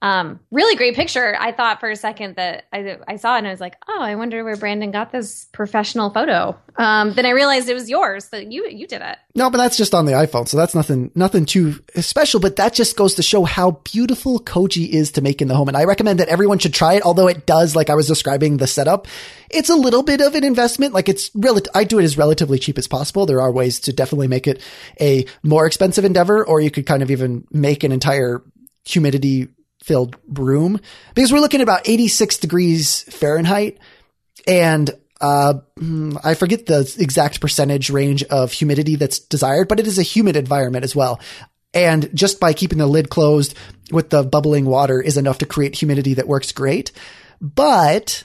um, 0.06 0.40
really 0.52 0.76
great 0.76 0.94
picture. 0.94 1.36
I 1.40 1.52
thought 1.52 1.80
for 1.80 1.90
a 1.90 1.96
second 1.96 2.36
that 2.36 2.66
I, 2.72 3.00
I 3.08 3.16
saw 3.16 3.34
it 3.34 3.40
and 3.40 3.48
I 3.48 3.50
was 3.50 3.60
like, 3.60 3.76
oh, 3.88 4.00
I 4.00 4.14
wonder 4.14 4.44
where 4.44 4.56
Brandon 4.56 4.92
got 4.92 5.12
this 5.12 5.46
professional 5.46 6.12
photo. 6.12 6.56
Um, 6.76 7.14
then 7.14 7.26
I 7.26 7.32
realized 7.32 7.68
it 7.70 7.74
was 7.74 7.90
yours. 7.90 8.26
So 8.26 8.38
you 8.38 8.68
you 8.70 8.86
did 8.86 9.02
it. 9.02 9.18
No, 9.34 9.50
but 9.50 9.58
that's 9.58 9.78
just 9.78 9.96
on 9.96 10.06
the 10.06 10.12
iPhone, 10.12 10.48
so 10.48 10.58
that's 10.58 10.76
nothing 10.76 11.10
nothing 11.16 11.48
too 11.48 11.80
special. 11.96 12.40
But 12.40 12.58
that 12.58 12.76
just 12.76 12.96
goes 12.96 13.16
to 13.16 13.24
show 13.24 13.46
how 13.46 13.82
beautiful 13.92 14.40
Koji 14.40 14.90
is 14.90 15.12
to 15.14 15.22
make 15.22 15.42
in 15.42 15.48
the 15.48 15.56
home, 15.56 15.70
and 15.70 15.78
I 15.78 15.86
recommend 15.86 16.20
that 16.20 16.28
everyone 16.28 16.60
should 16.60 16.76
try 16.76 16.94
it. 16.94 17.04
Although 17.04 17.28
it 17.28 17.48
does, 17.48 17.76
like 17.76 17.90
I 17.90 17.96
was 17.96 18.06
describing 18.06 18.58
the 18.58 18.68
setup, 18.68 19.08
it's 19.50 19.72
a 19.72 19.76
little 19.76 20.04
bit 20.04 20.22
of 20.22 20.36
an 20.36 20.44
investment. 20.44 20.94
Like 20.94 21.10
it's 21.10 21.32
really, 21.34 21.64
I 21.74 21.84
do 21.84 21.98
it 21.98 22.04
as 22.04 22.16
relatively 22.16 22.60
cheap 22.60 22.78
as 22.78 22.88
possible. 22.88 23.26
There 23.26 23.42
are 23.42 23.52
ways 23.52 23.80
to 23.82 23.94
definitely 23.94 24.28
make 24.28 24.46
it 24.46 24.62
a 25.02 25.26
more 25.42 25.66
expensive 25.66 26.06
endeavor, 26.06 26.46
or 26.46 26.62
you 26.62 26.70
could 26.70 26.86
kind 26.86 27.02
of 27.02 27.10
even 27.10 27.48
make 27.50 27.84
an 27.84 27.92
entire 27.92 28.44
humidity 28.86 29.48
filled 29.86 30.16
room 30.28 30.80
because 31.14 31.32
we're 31.32 31.40
looking 31.40 31.62
at 31.62 31.64
about 31.64 31.88
86 31.88 32.38
degrees 32.40 33.04
Fahrenheit 33.04 33.78
and 34.48 34.90
uh, 35.22 35.54
hmm, 35.78 36.18
I 36.24 36.34
forget 36.34 36.66
the 36.66 36.96
exact 37.00 37.40
percentage 37.40 37.90
range 37.90 38.24
of 38.24 38.52
humidity 38.52 38.96
that's 38.96 39.20
desired, 39.20 39.68
but 39.68 39.80
it 39.80 39.88
is 39.88 39.98
a 39.98 40.04
humid 40.04 40.36
environment 40.36 40.84
as 40.84 40.96
well. 40.96 41.20
And 41.74 42.10
just 42.14 42.40
by 42.40 42.54
keeping 42.54 42.78
the 42.80 42.88
lid 42.88 43.10
closed 43.10 43.56
with 43.92 44.10
the 44.10 44.24
bubbling 44.24 44.66
water 44.66 45.02
is 45.02 45.18
enough 45.18 45.38
to 45.40 45.46
create 45.46 45.76
humidity 45.76 46.16
that 46.16 46.28
works 46.28 46.52
great. 46.52 46.92
But 47.40 48.24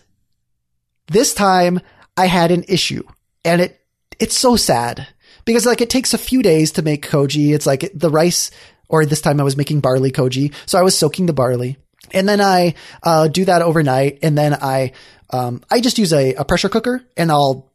this 1.08 1.34
time 1.34 1.80
I 2.16 2.26
had 2.26 2.50
an 2.50 2.64
issue 2.68 3.02
and 3.44 3.60
it, 3.60 3.80
it's 4.18 4.36
so 4.36 4.56
sad 4.56 5.06
because 5.44 5.66
like 5.66 5.80
it 5.80 5.90
takes 5.90 6.14
a 6.14 6.18
few 6.18 6.42
days 6.42 6.72
to 6.72 6.82
make 6.82 7.06
koji. 7.06 7.54
It's 7.54 7.66
like 7.66 7.90
the 7.94 8.10
rice 8.10 8.50
or 8.90 9.06
this 9.06 9.20
time 9.20 9.40
I 9.40 9.44
was 9.44 9.56
making 9.56 9.80
barley 9.80 10.10
koji. 10.10 10.52
So 10.66 10.78
I 10.78 10.82
was 10.82 10.98
soaking 10.98 11.26
the 11.26 11.32
barley 11.32 11.78
and 12.12 12.28
then 12.28 12.40
I, 12.40 12.74
uh, 13.02 13.28
do 13.28 13.44
that 13.46 13.62
overnight. 13.62 14.18
And 14.22 14.36
then 14.36 14.52
I, 14.54 14.92
um, 15.30 15.62
I 15.70 15.80
just 15.80 15.96
use 15.96 16.12
a, 16.12 16.34
a 16.34 16.44
pressure 16.44 16.68
cooker 16.68 17.02
and 17.16 17.30
I'll 17.30 17.70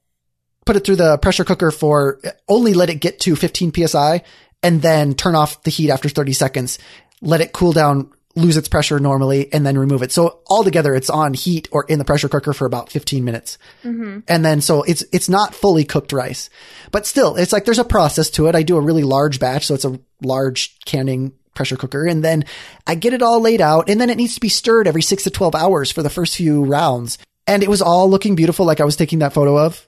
put 0.65 0.75
it 0.75 0.83
through 0.83 0.97
the 0.97 1.17
pressure 1.17 1.45
cooker 1.45 1.71
for 1.71 2.19
only 2.47 2.73
let 2.73 2.89
it 2.89 2.95
get 2.95 3.19
to 3.21 3.35
15 3.35 3.87
psi 3.87 4.23
and 4.61 4.81
then 4.81 5.13
turn 5.13 5.35
off 5.35 5.63
the 5.63 5.71
heat 5.71 5.89
after 5.89 6.09
30 6.09 6.33
seconds, 6.33 6.79
let 7.21 7.39
it 7.39 7.53
cool 7.53 7.71
down, 7.71 8.11
lose 8.35 8.57
its 8.57 8.67
pressure 8.67 8.99
normally, 8.99 9.51
and 9.53 9.65
then 9.65 9.77
remove 9.77 10.03
it. 10.03 10.11
So 10.11 10.39
altogether, 10.47 10.93
it's 10.93 11.09
on 11.09 11.33
heat 11.33 11.69
or 11.71 11.85
in 11.85 11.99
the 11.99 12.05
pressure 12.05 12.27
cooker 12.27 12.53
for 12.53 12.65
about 12.65 12.91
15 12.91 13.23
minutes. 13.23 13.57
Mm-hmm. 13.83 14.19
And 14.27 14.43
then 14.45 14.61
so 14.61 14.83
it's, 14.83 15.03
it's 15.11 15.29
not 15.29 15.55
fully 15.55 15.85
cooked 15.85 16.11
rice, 16.11 16.49
but 16.91 17.05
still 17.05 17.35
it's 17.35 17.53
like 17.53 17.65
there's 17.65 17.79
a 17.79 17.85
process 17.85 18.29
to 18.31 18.47
it. 18.47 18.55
I 18.55 18.63
do 18.63 18.77
a 18.77 18.81
really 18.81 19.03
large 19.03 19.39
batch. 19.39 19.65
So 19.67 19.73
it's 19.73 19.85
a 19.85 19.99
large 20.21 20.79
canning 20.85 21.33
pressure 21.55 21.77
cooker 21.77 22.05
and 22.05 22.23
then 22.23 22.45
I 22.85 22.95
get 22.95 23.13
it 23.13 23.21
all 23.21 23.39
laid 23.39 23.61
out 23.61 23.89
and 23.89 23.99
then 23.99 24.09
it 24.09 24.17
needs 24.17 24.35
to 24.35 24.41
be 24.41 24.49
stirred 24.49 24.87
every 24.87 25.01
six 25.01 25.23
to 25.23 25.31
12 25.31 25.55
hours 25.55 25.89
for 25.89 26.03
the 26.03 26.09
first 26.09 26.35
few 26.35 26.65
rounds. 26.65 27.17
And 27.47 27.63
it 27.63 27.69
was 27.69 27.81
all 27.81 28.09
looking 28.09 28.35
beautiful 28.35 28.65
like 28.65 28.81
I 28.81 28.85
was 28.85 28.95
taking 28.95 29.19
that 29.19 29.33
photo 29.33 29.57
of. 29.57 29.87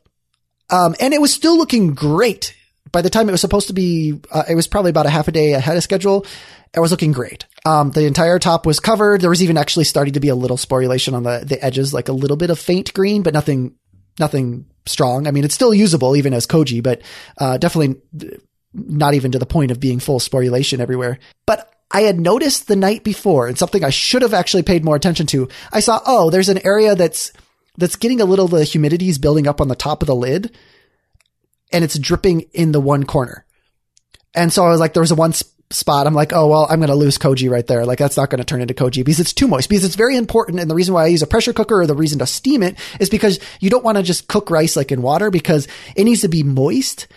Um, 0.70 0.96
and 1.00 1.14
it 1.14 1.22
was 1.22 1.34
still 1.34 1.58
looking 1.58 1.94
great. 1.94 2.56
By 2.92 3.02
the 3.02 3.10
time 3.10 3.28
it 3.28 3.32
was 3.32 3.42
supposed 3.42 3.68
to 3.68 3.74
be, 3.74 4.20
uh, 4.32 4.44
it 4.50 4.56
was 4.56 4.68
probably 4.68 4.90
about 4.90 5.06
a 5.06 5.10
half 5.10 5.28
a 5.28 5.32
day 5.32 5.54
ahead 5.54 5.78
of 5.78 5.84
schedule. 5.84 6.26
It 6.74 6.80
was 6.80 6.92
looking 6.92 7.12
great. 7.12 7.46
Um, 7.66 7.92
the 7.92 8.06
entire 8.06 8.40
top 8.40 8.66
was 8.66 8.80
covered. 8.80 9.22
There 9.22 9.30
was 9.30 9.44
even 9.44 9.58
actually 9.58 9.86
starting 9.86 10.14
to 10.14 10.20
be 10.20 10.30
a 10.30 10.36
little 10.36 10.58
sporulation 10.58 11.14
on 11.14 11.24
the, 11.24 11.44
the 11.46 11.64
edges, 11.64 11.94
like 11.94 12.10
a 12.10 12.14
little 12.14 12.38
bit 12.38 12.50
of 12.50 12.60
faint 12.60 12.94
green, 12.94 13.24
but 13.24 13.34
nothing, 13.34 13.76
nothing 14.20 14.66
strong. 14.86 15.28
I 15.28 15.32
mean, 15.32 15.44
it's 15.44 15.56
still 15.56 15.74
usable 15.74 16.16
even 16.16 16.34
as 16.34 16.48
koji, 16.48 16.84
but, 16.84 17.02
uh, 17.40 17.58
definitely 17.58 18.02
not 18.74 19.14
even 19.14 19.32
to 19.32 19.40
the 19.40 19.46
point 19.46 19.72
of 19.72 19.80
being 19.80 20.00
full 20.00 20.20
sporulation 20.20 20.80
everywhere. 20.80 21.20
But 21.46 21.74
I 21.90 22.02
had 22.02 22.20
noticed 22.20 22.68
the 22.68 22.76
night 22.76 23.04
before 23.04 23.48
and 23.48 23.58
something 23.58 23.84
I 23.84 23.90
should 23.90 24.22
have 24.22 24.34
actually 24.34 24.64
paid 24.64 24.84
more 24.84 24.96
attention 24.96 25.26
to. 25.28 25.48
I 25.72 25.80
saw, 25.80 26.02
oh, 26.06 26.30
there's 26.30 26.50
an 26.50 26.66
area 26.66 26.96
that's, 26.96 27.32
that's 27.78 27.96
getting 27.96 28.22
a 28.22 28.26
little, 28.26 28.48
the 28.48 28.64
humidity 28.66 29.08
is 29.08 29.18
building 29.18 29.48
up 29.48 29.62
on 29.62 29.70
the 29.70 29.76
top 29.76 30.04
of 30.04 30.08
the 30.08 30.16
lid 30.16 30.56
and 31.72 31.84
it's 31.84 31.98
dripping 31.98 32.42
in 32.54 32.72
the 32.72 32.80
one 32.80 33.04
corner. 33.04 33.46
And 34.34 34.52
so 34.54 34.66
I 34.66 34.70
was 34.70 34.80
like, 34.80 34.94
there 34.94 35.02
was 35.02 35.12
a 35.12 35.16
one 35.16 35.34
spot. 35.70 36.08
I'm 36.08 36.14
like, 36.14 36.32
oh, 36.32 36.48
well, 36.48 36.68
I'm 36.70 36.80
going 36.80 36.90
to 36.90 36.96
lose 36.96 37.18
koji 37.18 37.50
right 37.50 37.66
there. 37.66 37.86
Like 37.86 38.00
that's 38.00 38.18
not 38.18 38.30
going 38.30 38.40
to 38.40 38.46
turn 38.46 38.62
into 38.62 38.74
koji 38.74 39.04
because 39.04 39.20
it's 39.20 39.34
too 39.34 39.48
moist 39.48 39.70
because 39.70 39.84
it's 39.84 39.96
very 39.96 40.16
important. 40.16 40.60
And 40.60 40.70
the 40.70 40.76
reason 40.76 40.94
why 40.94 41.04
I 41.04 41.08
use 41.08 41.22
a 41.22 41.28
pressure 41.28 41.54
cooker 41.54 41.82
or 41.82 41.88
the 41.88 41.96
reason 41.96 42.20
to 42.20 42.26
steam 42.26 42.64
it 42.64 42.78
is 43.00 43.10
because 43.10 43.40
you 43.60 43.70
don't 43.70 43.84
want 43.84 43.98
to 43.98 44.04
just 44.04 44.28
cook 44.28 44.50
rice 44.50 44.76
like 44.76 44.92
in 44.92 45.02
water 45.02 45.30
because 45.30 45.68
it 45.96 46.04
needs 46.04 46.22
to 46.22 46.30
be 46.30 46.44
moist, 46.44 47.08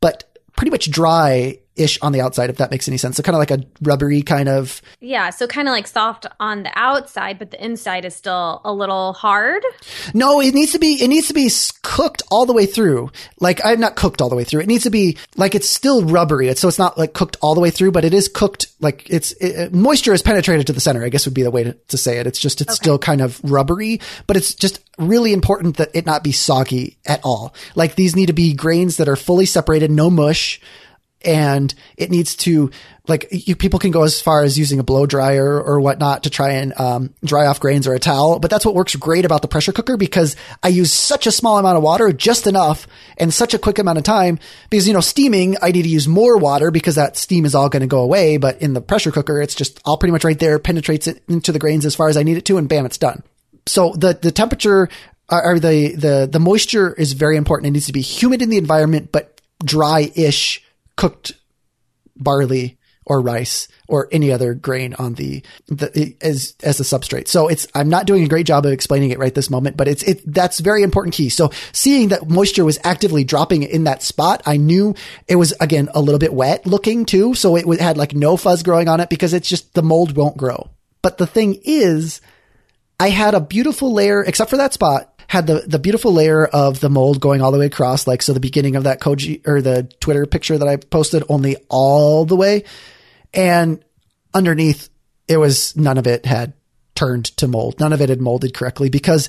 but 0.00 0.24
pretty 0.56 0.70
much 0.70 0.90
dry 0.90 1.58
ish 1.76 1.98
on 2.02 2.12
the 2.12 2.20
outside, 2.20 2.50
if 2.50 2.56
that 2.56 2.70
makes 2.70 2.88
any 2.88 2.96
sense. 2.96 3.16
So 3.16 3.22
kind 3.22 3.34
of 3.34 3.38
like 3.38 3.50
a 3.50 3.64
rubbery 3.82 4.22
kind 4.22 4.48
of. 4.48 4.82
Yeah. 5.00 5.30
So 5.30 5.46
kind 5.46 5.68
of 5.68 5.72
like 5.72 5.86
soft 5.86 6.26
on 6.38 6.62
the 6.62 6.70
outside, 6.74 7.38
but 7.38 7.50
the 7.50 7.64
inside 7.64 8.04
is 8.04 8.14
still 8.14 8.60
a 8.64 8.72
little 8.72 9.12
hard. 9.12 9.64
No, 10.12 10.40
it 10.40 10.54
needs 10.54 10.72
to 10.72 10.78
be, 10.78 11.02
it 11.02 11.08
needs 11.08 11.28
to 11.28 11.34
be 11.34 11.50
cooked 11.82 12.22
all 12.30 12.44
the 12.44 12.52
way 12.52 12.66
through. 12.66 13.10
Like 13.40 13.60
I'm 13.64 13.80
not 13.80 13.96
cooked 13.96 14.20
all 14.20 14.28
the 14.28 14.36
way 14.36 14.44
through. 14.44 14.60
It 14.60 14.66
needs 14.66 14.84
to 14.84 14.90
be 14.90 15.16
like 15.36 15.54
it's 15.54 15.68
still 15.68 16.04
rubbery. 16.04 16.48
It's, 16.48 16.60
so 16.60 16.68
it's 16.68 16.78
not 16.78 16.98
like 16.98 17.12
cooked 17.12 17.36
all 17.40 17.54
the 17.54 17.60
way 17.60 17.70
through, 17.70 17.92
but 17.92 18.04
it 18.04 18.12
is 18.12 18.28
cooked 18.28 18.66
like 18.80 19.08
it's 19.08 19.32
it, 19.32 19.72
moisture 19.72 20.12
is 20.12 20.22
penetrated 20.22 20.66
to 20.66 20.72
the 20.72 20.80
center. 20.80 21.04
I 21.04 21.08
guess 21.08 21.24
would 21.26 21.34
be 21.34 21.42
the 21.42 21.50
way 21.50 21.64
to, 21.64 21.72
to 21.72 21.96
say 21.96 22.18
it. 22.18 22.26
It's 22.26 22.38
just, 22.38 22.60
it's 22.60 22.72
okay. 22.72 22.84
still 22.84 22.98
kind 22.98 23.20
of 23.20 23.40
rubbery, 23.42 24.00
but 24.26 24.36
it's 24.36 24.54
just 24.54 24.80
really 24.98 25.32
important 25.32 25.76
that 25.78 25.90
it 25.94 26.04
not 26.04 26.22
be 26.22 26.32
soggy 26.32 26.98
at 27.06 27.20
all. 27.24 27.54
Like 27.74 27.94
these 27.94 28.16
need 28.16 28.26
to 28.26 28.32
be 28.32 28.52
grains 28.52 28.98
that 28.98 29.08
are 29.08 29.16
fully 29.16 29.46
separated, 29.46 29.90
no 29.90 30.10
mush 30.10 30.60
and 31.22 31.74
it 31.96 32.10
needs 32.10 32.34
to 32.34 32.70
like 33.08 33.26
you 33.30 33.56
people 33.56 33.78
can 33.78 33.90
go 33.90 34.02
as 34.02 34.20
far 34.20 34.42
as 34.42 34.58
using 34.58 34.78
a 34.78 34.84
blow 34.84 35.06
dryer 35.06 35.60
or 35.60 35.80
whatnot 35.80 36.22
to 36.22 36.30
try 36.30 36.52
and 36.52 36.78
um, 36.78 37.12
dry 37.24 37.46
off 37.46 37.60
grains 37.60 37.86
or 37.86 37.94
a 37.94 37.98
towel 37.98 38.38
but 38.38 38.50
that's 38.50 38.64
what 38.64 38.74
works 38.74 38.94
great 38.96 39.24
about 39.24 39.42
the 39.42 39.48
pressure 39.48 39.72
cooker 39.72 39.96
because 39.96 40.36
i 40.62 40.68
use 40.68 40.92
such 40.92 41.26
a 41.26 41.32
small 41.32 41.58
amount 41.58 41.76
of 41.76 41.82
water 41.82 42.12
just 42.12 42.46
enough 42.46 42.86
and 43.18 43.32
such 43.32 43.54
a 43.54 43.58
quick 43.58 43.78
amount 43.78 43.98
of 43.98 44.04
time 44.04 44.38
because 44.68 44.86
you 44.86 44.94
know 44.94 45.00
steaming 45.00 45.56
i 45.62 45.70
need 45.70 45.82
to 45.82 45.88
use 45.88 46.06
more 46.06 46.38
water 46.38 46.70
because 46.70 46.94
that 46.94 47.16
steam 47.16 47.44
is 47.44 47.54
all 47.54 47.68
going 47.68 47.80
to 47.80 47.86
go 47.86 48.00
away 48.00 48.36
but 48.36 48.60
in 48.62 48.74
the 48.74 48.80
pressure 48.80 49.10
cooker 49.10 49.40
it's 49.40 49.54
just 49.54 49.80
all 49.84 49.98
pretty 49.98 50.12
much 50.12 50.24
right 50.24 50.38
there 50.38 50.58
penetrates 50.58 51.06
it 51.06 51.22
into 51.28 51.52
the 51.52 51.58
grains 51.58 51.84
as 51.84 51.94
far 51.94 52.08
as 52.08 52.16
i 52.16 52.22
need 52.22 52.36
it 52.36 52.44
to 52.44 52.56
and 52.56 52.68
bam 52.68 52.86
it's 52.86 52.98
done. 52.98 53.22
So 53.66 53.92
the 53.92 54.14
the 54.14 54.32
temperature 54.32 54.88
uh, 55.28 55.40
or 55.44 55.58
the 55.58 55.94
the 55.94 56.28
the 56.30 56.40
moisture 56.40 56.92
is 56.92 57.12
very 57.12 57.36
important. 57.36 57.68
It 57.68 57.72
needs 57.72 57.86
to 57.86 57.92
be 57.92 58.00
humid 58.00 58.42
in 58.42 58.48
the 58.48 58.58
environment 58.58 59.10
but 59.12 59.40
dry-ish 59.64 60.64
cooked 60.96 61.32
barley 62.16 62.78
or 63.06 63.20
rice 63.20 63.66
or 63.88 64.08
any 64.12 64.30
other 64.30 64.54
grain 64.54 64.94
on 64.94 65.14
the, 65.14 65.42
the 65.66 66.16
as 66.20 66.54
as 66.62 66.78
a 66.78 66.84
substrate. 66.84 67.26
So 67.26 67.48
it's 67.48 67.66
I'm 67.74 67.88
not 67.88 68.06
doing 68.06 68.22
a 68.22 68.28
great 68.28 68.46
job 68.46 68.64
of 68.64 68.72
explaining 68.72 69.10
it 69.10 69.18
right 69.18 69.34
this 69.34 69.50
moment, 69.50 69.76
but 69.76 69.88
it's 69.88 70.04
it 70.04 70.22
that's 70.32 70.60
very 70.60 70.84
important 70.84 71.14
key. 71.14 71.28
So 71.28 71.50
seeing 71.72 72.10
that 72.10 72.28
moisture 72.28 72.64
was 72.64 72.78
actively 72.84 73.24
dropping 73.24 73.64
in 73.64 73.84
that 73.84 74.02
spot, 74.02 74.42
I 74.46 74.58
knew 74.58 74.94
it 75.26 75.36
was 75.36 75.52
again 75.60 75.88
a 75.92 76.00
little 76.00 76.20
bit 76.20 76.32
wet 76.32 76.66
looking 76.66 77.04
too. 77.04 77.34
So 77.34 77.56
it 77.56 77.80
had 77.80 77.96
like 77.96 78.14
no 78.14 78.36
fuzz 78.36 78.62
growing 78.62 78.88
on 78.88 79.00
it 79.00 79.10
because 79.10 79.34
it's 79.34 79.48
just 79.48 79.74
the 79.74 79.82
mold 79.82 80.16
won't 80.16 80.36
grow. 80.36 80.70
But 81.02 81.18
the 81.18 81.26
thing 81.26 81.60
is, 81.64 82.20
I 83.00 83.08
had 83.08 83.34
a 83.34 83.40
beautiful 83.40 83.92
layer 83.92 84.22
except 84.22 84.50
for 84.50 84.58
that 84.58 84.74
spot 84.74 85.09
had 85.30 85.46
the, 85.46 85.60
the 85.64 85.78
beautiful 85.78 86.12
layer 86.12 86.44
of 86.44 86.80
the 86.80 86.90
mold 86.90 87.20
going 87.20 87.40
all 87.40 87.52
the 87.52 87.58
way 87.60 87.66
across. 87.66 88.04
Like, 88.04 88.20
so 88.20 88.32
the 88.32 88.40
beginning 88.40 88.74
of 88.74 88.82
that 88.82 88.98
Koji 88.98 89.46
or 89.46 89.62
the 89.62 89.84
Twitter 90.00 90.26
picture 90.26 90.58
that 90.58 90.66
I 90.66 90.74
posted 90.74 91.22
only 91.28 91.56
all 91.68 92.24
the 92.24 92.34
way. 92.34 92.64
And 93.32 93.80
underneath 94.34 94.88
it 95.28 95.36
was 95.36 95.76
none 95.76 95.98
of 95.98 96.08
it 96.08 96.26
had 96.26 96.54
turned 96.96 97.26
to 97.36 97.46
mold. 97.46 97.78
None 97.78 97.92
of 97.92 98.00
it 98.00 98.08
had 98.08 98.20
molded 98.20 98.54
correctly 98.54 98.90
because 98.90 99.28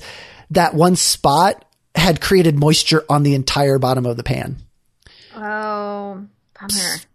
that 0.50 0.74
one 0.74 0.96
spot 0.96 1.64
had 1.94 2.20
created 2.20 2.58
moisture 2.58 3.04
on 3.08 3.22
the 3.22 3.36
entire 3.36 3.78
bottom 3.78 4.04
of 4.04 4.16
the 4.16 4.24
pan. 4.24 4.56
Oh. 5.36 6.26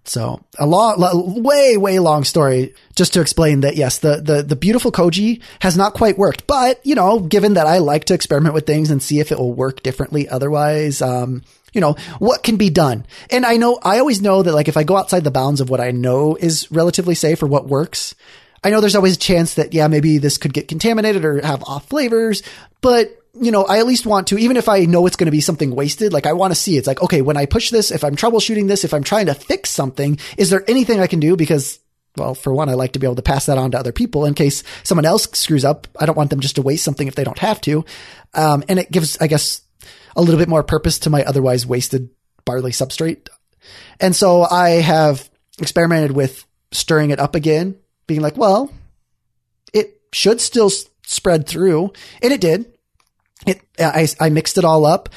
So 0.05 0.41
a 0.57 0.65
long, 0.65 1.43
way, 1.43 1.77
way 1.77 1.99
long 1.99 2.23
story 2.23 2.73
just 2.95 3.13
to 3.13 3.21
explain 3.21 3.61
that 3.61 3.75
yes, 3.75 3.99
the, 3.99 4.21
the, 4.21 4.43
the 4.43 4.55
beautiful 4.55 4.91
Koji 4.91 5.41
has 5.59 5.75
not 5.75 5.93
quite 5.93 6.17
worked, 6.17 6.47
but 6.47 6.85
you 6.85 6.95
know, 6.95 7.19
given 7.19 7.55
that 7.55 7.67
I 7.67 7.79
like 7.79 8.05
to 8.05 8.13
experiment 8.13 8.53
with 8.53 8.65
things 8.65 8.89
and 8.89 9.01
see 9.01 9.19
if 9.19 9.31
it 9.31 9.37
will 9.37 9.53
work 9.53 9.83
differently 9.83 10.29
otherwise, 10.29 11.01
um, 11.01 11.43
you 11.73 11.81
know, 11.81 11.95
what 12.19 12.43
can 12.43 12.57
be 12.57 12.69
done? 12.69 13.05
And 13.29 13.45
I 13.45 13.57
know, 13.57 13.79
I 13.83 13.99
always 13.99 14.21
know 14.21 14.41
that 14.43 14.53
like 14.53 14.67
if 14.67 14.77
I 14.77 14.83
go 14.83 14.97
outside 14.97 15.23
the 15.23 15.31
bounds 15.31 15.61
of 15.61 15.69
what 15.69 15.81
I 15.81 15.91
know 15.91 16.35
is 16.35 16.71
relatively 16.71 17.15
safe 17.15 17.43
or 17.43 17.47
what 17.47 17.67
works, 17.67 18.15
I 18.63 18.69
know 18.69 18.81
there's 18.81 18.95
always 18.95 19.15
a 19.15 19.19
chance 19.19 19.53
that, 19.55 19.73
yeah, 19.73 19.87
maybe 19.87 20.17
this 20.17 20.37
could 20.37 20.53
get 20.53 20.67
contaminated 20.67 21.23
or 21.23 21.41
have 21.41 21.63
off 21.63 21.87
flavors, 21.87 22.43
but 22.81 23.21
you 23.41 23.51
know, 23.51 23.63
I 23.63 23.79
at 23.79 23.87
least 23.87 24.05
want 24.05 24.27
to, 24.27 24.37
even 24.37 24.57
if 24.57 24.69
I 24.69 24.85
know 24.85 25.05
it's 25.05 25.15
going 25.15 25.27
to 25.27 25.31
be 25.31 25.41
something 25.41 25.75
wasted, 25.75 26.13
like 26.13 26.25
I 26.25 26.33
want 26.33 26.51
to 26.51 26.59
see 26.59 26.77
it's 26.77 26.87
like, 26.87 27.01
okay, 27.01 27.21
when 27.21 27.37
I 27.37 27.45
push 27.45 27.69
this, 27.69 27.91
if 27.91 28.03
I'm 28.03 28.15
troubleshooting 28.15 28.67
this, 28.67 28.83
if 28.83 28.93
I'm 28.93 29.03
trying 29.03 29.27
to 29.27 29.33
fix 29.33 29.69
something, 29.69 30.19
is 30.37 30.49
there 30.49 30.63
anything 30.67 30.99
I 30.99 31.07
can 31.07 31.19
do? 31.19 31.35
Because, 31.35 31.79
well, 32.15 32.35
for 32.35 32.53
one, 32.53 32.69
I 32.69 32.73
like 32.73 32.93
to 32.93 32.99
be 32.99 33.07
able 33.07 33.15
to 33.15 33.21
pass 33.21 33.45
that 33.45 33.57
on 33.57 33.71
to 33.71 33.79
other 33.79 33.91
people 33.91 34.25
in 34.25 34.33
case 34.33 34.63
someone 34.83 35.05
else 35.05 35.27
screws 35.33 35.65
up. 35.65 35.87
I 35.99 36.05
don't 36.05 36.17
want 36.17 36.29
them 36.29 36.39
just 36.39 36.55
to 36.55 36.61
waste 36.61 36.83
something 36.83 37.07
if 37.07 37.15
they 37.15 37.23
don't 37.23 37.39
have 37.39 37.61
to. 37.61 37.85
Um, 38.33 38.63
and 38.67 38.79
it 38.79 38.91
gives, 38.91 39.17
I 39.19 39.27
guess, 39.27 39.61
a 40.15 40.21
little 40.21 40.39
bit 40.39 40.49
more 40.49 40.63
purpose 40.63 40.99
to 40.99 41.09
my 41.09 41.23
otherwise 41.23 41.65
wasted 41.65 42.09
barley 42.45 42.71
substrate. 42.71 43.27
And 43.99 44.15
so 44.15 44.43
I 44.43 44.69
have 44.69 45.29
experimented 45.59 46.11
with 46.11 46.45
stirring 46.71 47.11
it 47.11 47.19
up 47.19 47.35
again, 47.35 47.77
being 48.07 48.21
like, 48.21 48.37
well, 48.37 48.71
it 49.73 50.01
should 50.11 50.41
still 50.41 50.71
spread 51.03 51.47
through. 51.47 51.93
And 52.21 52.33
it 52.33 52.41
did. 52.41 52.76
It, 53.45 53.61
I, 53.79 54.07
I 54.19 54.29
mixed 54.29 54.57
it 54.57 54.65
all 54.65 54.85
up. 54.85 55.09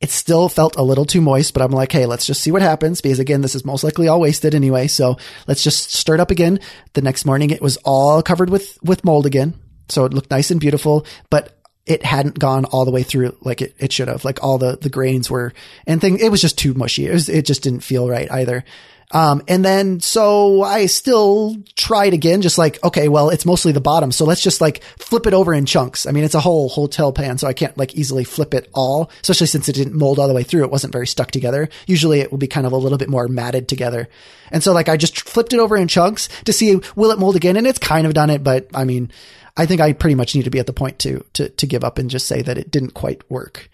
It 0.00 0.10
still 0.10 0.48
felt 0.50 0.76
a 0.76 0.82
little 0.82 1.06
too 1.06 1.22
moist, 1.22 1.54
but 1.54 1.62
I'm 1.62 1.70
like, 1.70 1.90
hey, 1.90 2.04
let's 2.04 2.26
just 2.26 2.42
see 2.42 2.50
what 2.50 2.60
happens 2.60 3.00
because 3.00 3.18
again, 3.18 3.40
this 3.40 3.54
is 3.54 3.64
most 3.64 3.82
likely 3.82 4.08
all 4.08 4.20
wasted 4.20 4.54
anyway. 4.54 4.88
So 4.88 5.16
let's 5.46 5.62
just 5.62 5.94
stir 5.94 6.14
it 6.14 6.20
up 6.20 6.30
again. 6.30 6.60
The 6.92 7.00
next 7.00 7.24
morning 7.24 7.50
it 7.50 7.62
was 7.62 7.78
all 7.78 8.22
covered 8.22 8.50
with, 8.50 8.78
with 8.82 9.04
mold 9.04 9.24
again. 9.24 9.54
So 9.88 10.04
it 10.04 10.12
looked 10.12 10.30
nice 10.30 10.50
and 10.50 10.60
beautiful, 10.60 11.06
but 11.30 11.58
it 11.86 12.04
hadn't 12.04 12.38
gone 12.38 12.66
all 12.66 12.84
the 12.84 12.90
way 12.90 13.04
through 13.04 13.36
like 13.40 13.62
it, 13.62 13.74
it 13.78 13.92
should 13.92 14.08
have. 14.08 14.24
Like 14.24 14.42
all 14.42 14.58
the, 14.58 14.76
the 14.76 14.90
grains 14.90 15.30
were 15.30 15.54
and 15.86 16.00
thing, 16.00 16.18
it 16.18 16.30
was 16.30 16.42
just 16.42 16.58
too 16.58 16.74
mushy. 16.74 17.06
It 17.06 17.12
was, 17.12 17.28
it 17.28 17.46
just 17.46 17.62
didn't 17.62 17.80
feel 17.80 18.08
right 18.08 18.30
either. 18.30 18.64
Um, 19.12 19.42
and 19.46 19.64
then 19.64 20.00
so 20.00 20.62
I 20.62 20.86
still 20.86 21.56
tried 21.76 22.12
again, 22.12 22.42
just 22.42 22.58
like, 22.58 22.82
okay, 22.82 23.08
well, 23.08 23.30
it's 23.30 23.46
mostly 23.46 23.72
the 23.72 23.80
bottom. 23.80 24.10
So 24.10 24.24
let's 24.24 24.40
just 24.40 24.60
like 24.60 24.82
flip 24.98 25.26
it 25.26 25.34
over 25.34 25.54
in 25.54 25.64
chunks. 25.64 26.06
I 26.06 26.10
mean, 26.10 26.24
it's 26.24 26.34
a 26.34 26.40
whole 26.40 26.68
hotel 26.68 27.12
pan, 27.12 27.38
so 27.38 27.46
I 27.46 27.52
can't 27.52 27.76
like 27.78 27.94
easily 27.94 28.24
flip 28.24 28.52
it 28.52 28.68
all, 28.74 29.10
especially 29.22 29.46
since 29.46 29.68
it 29.68 29.74
didn't 29.74 29.94
mold 29.94 30.18
all 30.18 30.28
the 30.28 30.34
way 30.34 30.42
through. 30.42 30.64
It 30.64 30.70
wasn't 30.70 30.92
very 30.92 31.06
stuck 31.06 31.30
together. 31.30 31.68
Usually 31.86 32.20
it 32.20 32.30
will 32.30 32.38
be 32.38 32.48
kind 32.48 32.66
of 32.66 32.72
a 32.72 32.76
little 32.76 32.98
bit 32.98 33.08
more 33.08 33.28
matted 33.28 33.68
together. 33.68 34.08
And 34.50 34.62
so 34.62 34.72
like 34.72 34.88
I 34.88 34.96
just 34.96 35.20
flipped 35.20 35.52
it 35.52 35.60
over 35.60 35.76
in 35.76 35.88
chunks 35.88 36.28
to 36.44 36.52
see 36.52 36.80
will 36.96 37.12
it 37.12 37.18
mold 37.18 37.36
again? 37.36 37.56
And 37.56 37.66
it's 37.66 37.78
kind 37.78 38.06
of 38.06 38.14
done 38.14 38.30
it, 38.30 38.42
but 38.42 38.68
I 38.74 38.84
mean, 38.84 39.12
I 39.56 39.66
think 39.66 39.80
I 39.80 39.92
pretty 39.92 40.16
much 40.16 40.34
need 40.34 40.44
to 40.44 40.50
be 40.50 40.58
at 40.58 40.66
the 40.66 40.72
point 40.72 40.98
to, 41.00 41.24
to, 41.34 41.48
to 41.48 41.66
give 41.66 41.84
up 41.84 41.98
and 41.98 42.10
just 42.10 42.26
say 42.26 42.42
that 42.42 42.58
it 42.58 42.70
didn't 42.70 42.94
quite 42.94 43.28
work. 43.30 43.70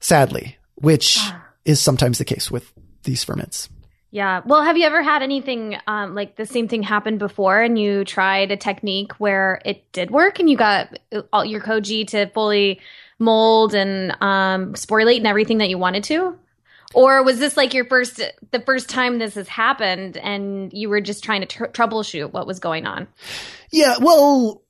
Sadly, 0.00 0.58
which 0.74 1.18
ah. 1.20 1.44
is 1.64 1.80
sometimes 1.80 2.18
the 2.18 2.24
case 2.24 2.50
with 2.50 2.72
these 3.04 3.22
ferments. 3.22 3.68
Yeah. 4.14 4.42
Well, 4.46 4.62
have 4.62 4.76
you 4.76 4.86
ever 4.86 5.02
had 5.02 5.24
anything 5.24 5.76
um, 5.88 6.14
like 6.14 6.36
the 6.36 6.46
same 6.46 6.68
thing 6.68 6.84
happen 6.84 7.18
before 7.18 7.60
and 7.60 7.76
you 7.76 8.04
tried 8.04 8.52
a 8.52 8.56
technique 8.56 9.10
where 9.14 9.60
it 9.64 9.90
did 9.90 10.12
work 10.12 10.38
and 10.38 10.48
you 10.48 10.56
got 10.56 10.96
all 11.32 11.44
your 11.44 11.60
koji 11.60 12.06
to 12.06 12.26
fully 12.28 12.80
mold 13.18 13.74
and 13.74 14.12
um, 14.20 14.74
sporulate 14.74 15.16
and 15.16 15.26
everything 15.26 15.58
that 15.58 15.68
you 15.68 15.78
wanted 15.78 16.04
to? 16.04 16.38
Or 16.94 17.24
was 17.24 17.40
this 17.40 17.56
like 17.56 17.74
your 17.74 17.86
first, 17.86 18.20
the 18.52 18.60
first 18.60 18.88
time 18.88 19.18
this 19.18 19.34
has 19.34 19.48
happened 19.48 20.16
and 20.16 20.72
you 20.72 20.88
were 20.88 21.00
just 21.00 21.24
trying 21.24 21.40
to 21.40 21.48
tr- 21.48 21.64
troubleshoot 21.64 22.32
what 22.32 22.46
was 22.46 22.60
going 22.60 22.86
on? 22.86 23.08
Yeah. 23.72 23.96
Well, 24.00 24.62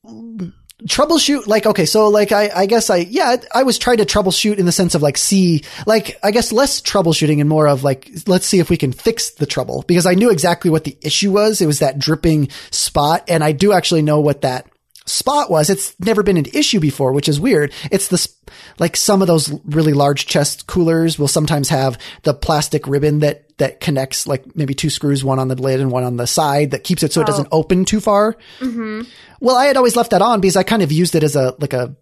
troubleshoot 0.83 1.47
like 1.47 1.65
okay 1.65 1.85
so 1.85 2.09
like 2.09 2.33
i 2.33 2.51
i 2.53 2.65
guess 2.65 2.89
i 2.89 2.97
yeah 2.97 3.37
i 3.53 3.63
was 3.63 3.79
trying 3.79 3.95
to 3.95 4.05
troubleshoot 4.05 4.57
in 4.57 4.65
the 4.65 4.73
sense 4.73 4.93
of 4.93 5.01
like 5.01 5.17
see 5.17 5.63
like 5.85 6.19
i 6.21 6.31
guess 6.31 6.51
less 6.51 6.81
troubleshooting 6.81 7.39
and 7.39 7.47
more 7.47 7.65
of 7.65 7.85
like 7.85 8.11
let's 8.27 8.45
see 8.45 8.59
if 8.59 8.69
we 8.69 8.75
can 8.75 8.91
fix 8.91 9.31
the 9.31 9.45
trouble 9.45 9.85
because 9.87 10.05
i 10.05 10.13
knew 10.13 10.29
exactly 10.29 10.69
what 10.69 10.83
the 10.83 10.97
issue 11.01 11.31
was 11.31 11.61
it 11.61 11.65
was 11.65 11.79
that 11.79 11.97
dripping 11.97 12.49
spot 12.71 13.23
and 13.29 13.41
i 13.41 13.53
do 13.53 13.71
actually 13.71 14.01
know 14.01 14.19
what 14.19 14.41
that 14.41 14.67
spot 15.05 15.49
was. 15.49 15.69
It's 15.69 15.97
never 15.99 16.23
been 16.23 16.37
an 16.37 16.47
issue 16.53 16.79
before, 16.79 17.13
which 17.13 17.29
is 17.29 17.39
weird. 17.39 17.73
It's 17.91 18.07
this, 18.07 18.34
like 18.79 18.95
some 18.95 19.21
of 19.21 19.27
those 19.27 19.51
really 19.65 19.93
large 19.93 20.25
chest 20.25 20.67
coolers 20.67 21.17
will 21.17 21.27
sometimes 21.27 21.69
have 21.69 21.97
the 22.23 22.33
plastic 22.33 22.87
ribbon 22.87 23.19
that, 23.19 23.57
that 23.57 23.79
connects 23.79 24.27
like 24.27 24.55
maybe 24.55 24.73
two 24.73 24.89
screws, 24.89 25.23
one 25.23 25.39
on 25.39 25.47
the 25.47 25.55
lid 25.55 25.79
and 25.79 25.91
one 25.91 26.03
on 26.03 26.17
the 26.17 26.27
side 26.27 26.71
that 26.71 26.83
keeps 26.83 27.03
it 27.03 27.13
so 27.13 27.21
oh. 27.21 27.23
it 27.23 27.27
doesn't 27.27 27.47
oh. 27.51 27.59
open 27.59 27.85
too 27.85 27.99
far. 27.99 28.35
Mm-hmm. 28.59 29.01
Well, 29.39 29.55
I 29.55 29.65
had 29.65 29.77
always 29.77 29.95
left 29.95 30.11
that 30.11 30.21
on 30.21 30.41
because 30.41 30.55
I 30.55 30.63
kind 30.63 30.81
of 30.81 30.91
used 30.91 31.15
it 31.15 31.23
as 31.23 31.35
a, 31.35 31.55
like 31.59 31.73
a, 31.73 31.95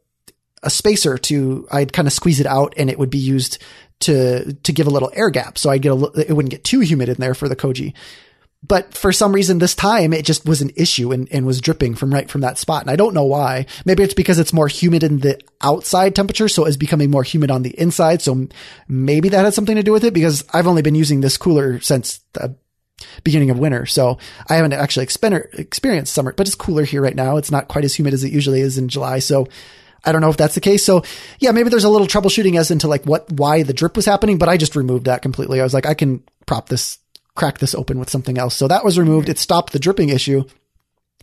a 0.64 0.70
spacer 0.70 1.18
to, 1.18 1.68
I'd 1.72 1.94
kind 1.94 2.08
of 2.08 2.14
squeeze 2.14 2.40
it 2.40 2.48
out 2.48 2.74
and 2.78 2.90
it 2.90 2.98
would 2.98 3.10
be 3.10 3.20
used 3.20 3.62
to, 4.02 4.54
to 4.54 4.74
give 4.74 4.88
a 4.88 4.92
little 4.92 5.12
air 5.14 5.30
gap. 5.30 5.58
So 5.58 5.70
I'd 5.70 5.82
get 5.82 5.92
a, 5.92 6.28
it 6.28 6.34
wouldn't 6.34 6.52
get 6.52 6.64
too 6.64 6.80
humid 6.80 7.10
in 7.10 7.16
there 7.16 7.34
for 7.34 7.48
the 7.48 7.56
koji 7.56 7.94
but 8.66 8.94
for 8.94 9.12
some 9.12 9.34
reason 9.34 9.60
this 9.60 9.76
time 9.76 10.14
it 10.14 10.26
just 10.26 10.46
was 10.46 10.62
an 10.62 10.72
issue 10.76 11.12
and, 11.12 11.28
and 11.32 11.46
was 11.46 11.62
dripping 11.62 11.96
from 11.96 12.14
right 12.14 12.30
from 12.30 12.42
that 12.42 12.58
spot. 12.58 12.82
And 12.82 12.90
I 12.90 12.96
don't 12.96 13.14
know 13.14 13.26
why. 13.26 13.66
Maybe 13.86 14.04
it's 14.04 14.14
because 14.14 14.40
it's 14.40 14.54
more 14.54 14.68
humid 14.68 15.04
in 15.04 15.20
the 15.20 15.40
outside 15.62 16.16
temperature. 16.16 16.48
So 16.48 16.66
it's 16.66 16.78
becoming 16.78 17.12
more 17.12 17.24
humid 17.24 17.52
on 17.52 17.64
the 17.64 17.78
inside. 17.80 18.22
So 18.22 18.48
maybe 18.88 19.30
that 19.30 19.44
had 19.44 19.54
something 19.54 19.76
to 19.76 19.84
do 19.84 19.92
with 19.92 20.04
it 20.04 20.14
because 20.14 20.46
I've 20.54 20.68
only 20.68 20.82
been 20.82 20.96
using 20.96 21.22
this 21.22 21.38
cooler 21.38 21.80
since 21.82 22.22
the 22.34 22.56
beginning 23.24 23.50
of 23.50 23.60
winter. 23.60 23.86
So 23.86 24.18
I 24.50 24.56
haven't 24.56 24.74
actually 24.74 25.04
experienced 25.04 26.14
summer, 26.14 26.34
but 26.34 26.48
it's 26.48 26.56
cooler 26.56 26.84
here 26.84 27.02
right 27.02 27.16
now. 27.16 27.38
It's 27.38 27.52
not 27.52 27.68
quite 27.68 27.86
as 27.86 27.96
humid 27.96 28.14
as 28.14 28.24
it 28.24 28.32
usually 28.32 28.62
is 28.62 28.78
in 28.78 28.88
July. 28.88 29.20
So 29.20 29.48
I 30.06 30.12
don't 30.12 30.22
know 30.22 30.30
if 30.30 30.38
that's 30.38 30.56
the 30.56 30.62
case. 30.62 30.86
So 30.86 31.04
yeah, 31.40 31.52
maybe 31.52 31.70
there's 31.70 31.84
a 31.84 31.90
little 31.90 32.08
troubleshooting 32.08 32.58
as 32.58 32.72
into 32.72 32.88
like 32.88 33.04
what, 33.06 33.32
why 33.32 33.64
the 33.64 33.74
drip 33.74 33.96
was 33.96 34.06
happening, 34.06 34.38
but 34.38 34.50
I 34.50 34.58
just 34.58 34.76
removed 34.76 35.06
that 35.06 35.22
completely. 35.22 35.60
I 35.60 35.64
was 35.64 35.74
like, 35.74 35.86
I 35.86 35.94
can 35.94 36.24
prop 36.46 36.70
this 36.70 37.00
crack 37.36 37.60
this 37.60 37.76
open 37.76 38.00
with 38.00 38.10
something 38.10 38.38
else. 38.38 38.56
So 38.56 38.68
that 38.68 38.86
was 38.86 39.00
removed. 39.00 39.30
It 39.30 39.40
stopped 39.40 39.74
the 39.74 39.80
dripping 39.80 40.10
issue. 40.10 40.44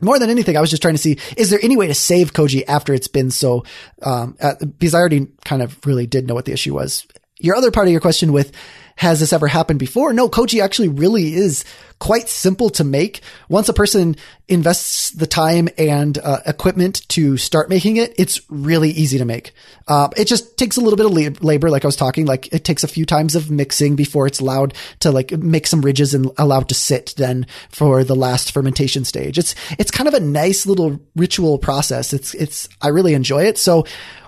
More 0.03 0.19
than 0.19 0.31
anything, 0.31 0.57
I 0.57 0.61
was 0.61 0.71
just 0.71 0.83
trying 0.83 0.95
to 0.95 0.99
see, 0.99 1.19
is 1.37 1.51
there 1.51 1.61
any 1.63 1.77
way 1.77 1.87
to 1.87 1.95
save 1.95 2.33
Koji 2.33 2.65
after 2.67 2.95
it's 2.95 3.09
been 3.09 3.31
so, 3.31 3.65
um, 4.03 4.37
uh, 4.41 4.55
because 4.65 4.95
I 4.95 4.99
already 4.99 5.29
kind 5.45 5.61
of 5.61 5.79
really 5.85 6.07
did 6.07 6.27
know 6.27 6.35
what 6.35 6.47
the 6.47 6.53
issue 6.53 6.75
was. 6.75 7.07
Your 7.39 7.55
other 7.55 7.71
part 7.71 7.87
of 7.87 7.93
your 7.93 8.01
question 8.01 8.33
with, 8.33 8.53
has 9.01 9.19
this 9.19 9.33
ever 9.33 9.47
happened 9.47 9.79
before? 9.79 10.13
No, 10.13 10.29
Koji 10.29 10.63
actually 10.63 10.89
really 10.89 11.33
is 11.33 11.65
quite 12.01 12.29
simple 12.29 12.69
to 12.69 12.85
make. 12.85 13.23
Once 13.49 13.67
a 13.71 13.73
person 13.73 14.15
invests 14.47 15.09
the 15.13 15.27
time 15.27 15.71
and 15.79 16.19
uh, 16.19 16.41
equipment 16.45 17.09
to 17.09 17.39
start 17.39 17.71
making 17.71 17.97
it, 17.97 18.13
it's 18.19 18.43
really 18.51 18.91
easy 18.91 19.17
to 19.17 19.25
make. 19.25 19.53
Uh, 19.89 20.11
it 20.19 20.27
just 20.27 20.59
takes 20.59 20.77
a 20.77 20.83
little 20.83 20.99
bit 20.99 21.07
of 21.07 21.43
labor, 21.43 21.71
like 21.71 21.83
I 21.83 21.89
was 21.89 21.97
talking. 21.97 22.27
Like 22.27 22.53
it 22.53 22.63
takes 22.63 22.85
a 22.85 22.89
few 22.89 23.07
times 23.07 23.35
of 23.35 23.51
mixing 23.51 23.97
before 23.97 24.27
it's 24.27 24.41
allowed 24.41 24.75
to 24.99 25.11
like 25.11 25.33
make 25.33 25.67
some 25.67 25.81
ridges 25.81 26.13
and 26.13 26.31
allowed 26.37 26.69
to 26.69 26.75
sit 26.75 27.15
then 27.17 27.47
for 27.71 28.05
the 28.05 28.15
last 28.15 28.53
fermentation 28.53 29.07
stage. 29.07 29.39
It's 29.39 29.55
it's 29.79 29.91
kind 29.91 30.09
of 30.09 30.15
a 30.15 30.21
nice 30.21 30.67
little 30.67 31.01
ritual 31.17 31.57
process. 31.57 32.13
It's 32.13 32.35
it's 32.35 32.69
I 32.83 32.89
really 32.89 33.15
enjoy 33.15 33.45
it. 33.45 33.57
So 33.57 33.87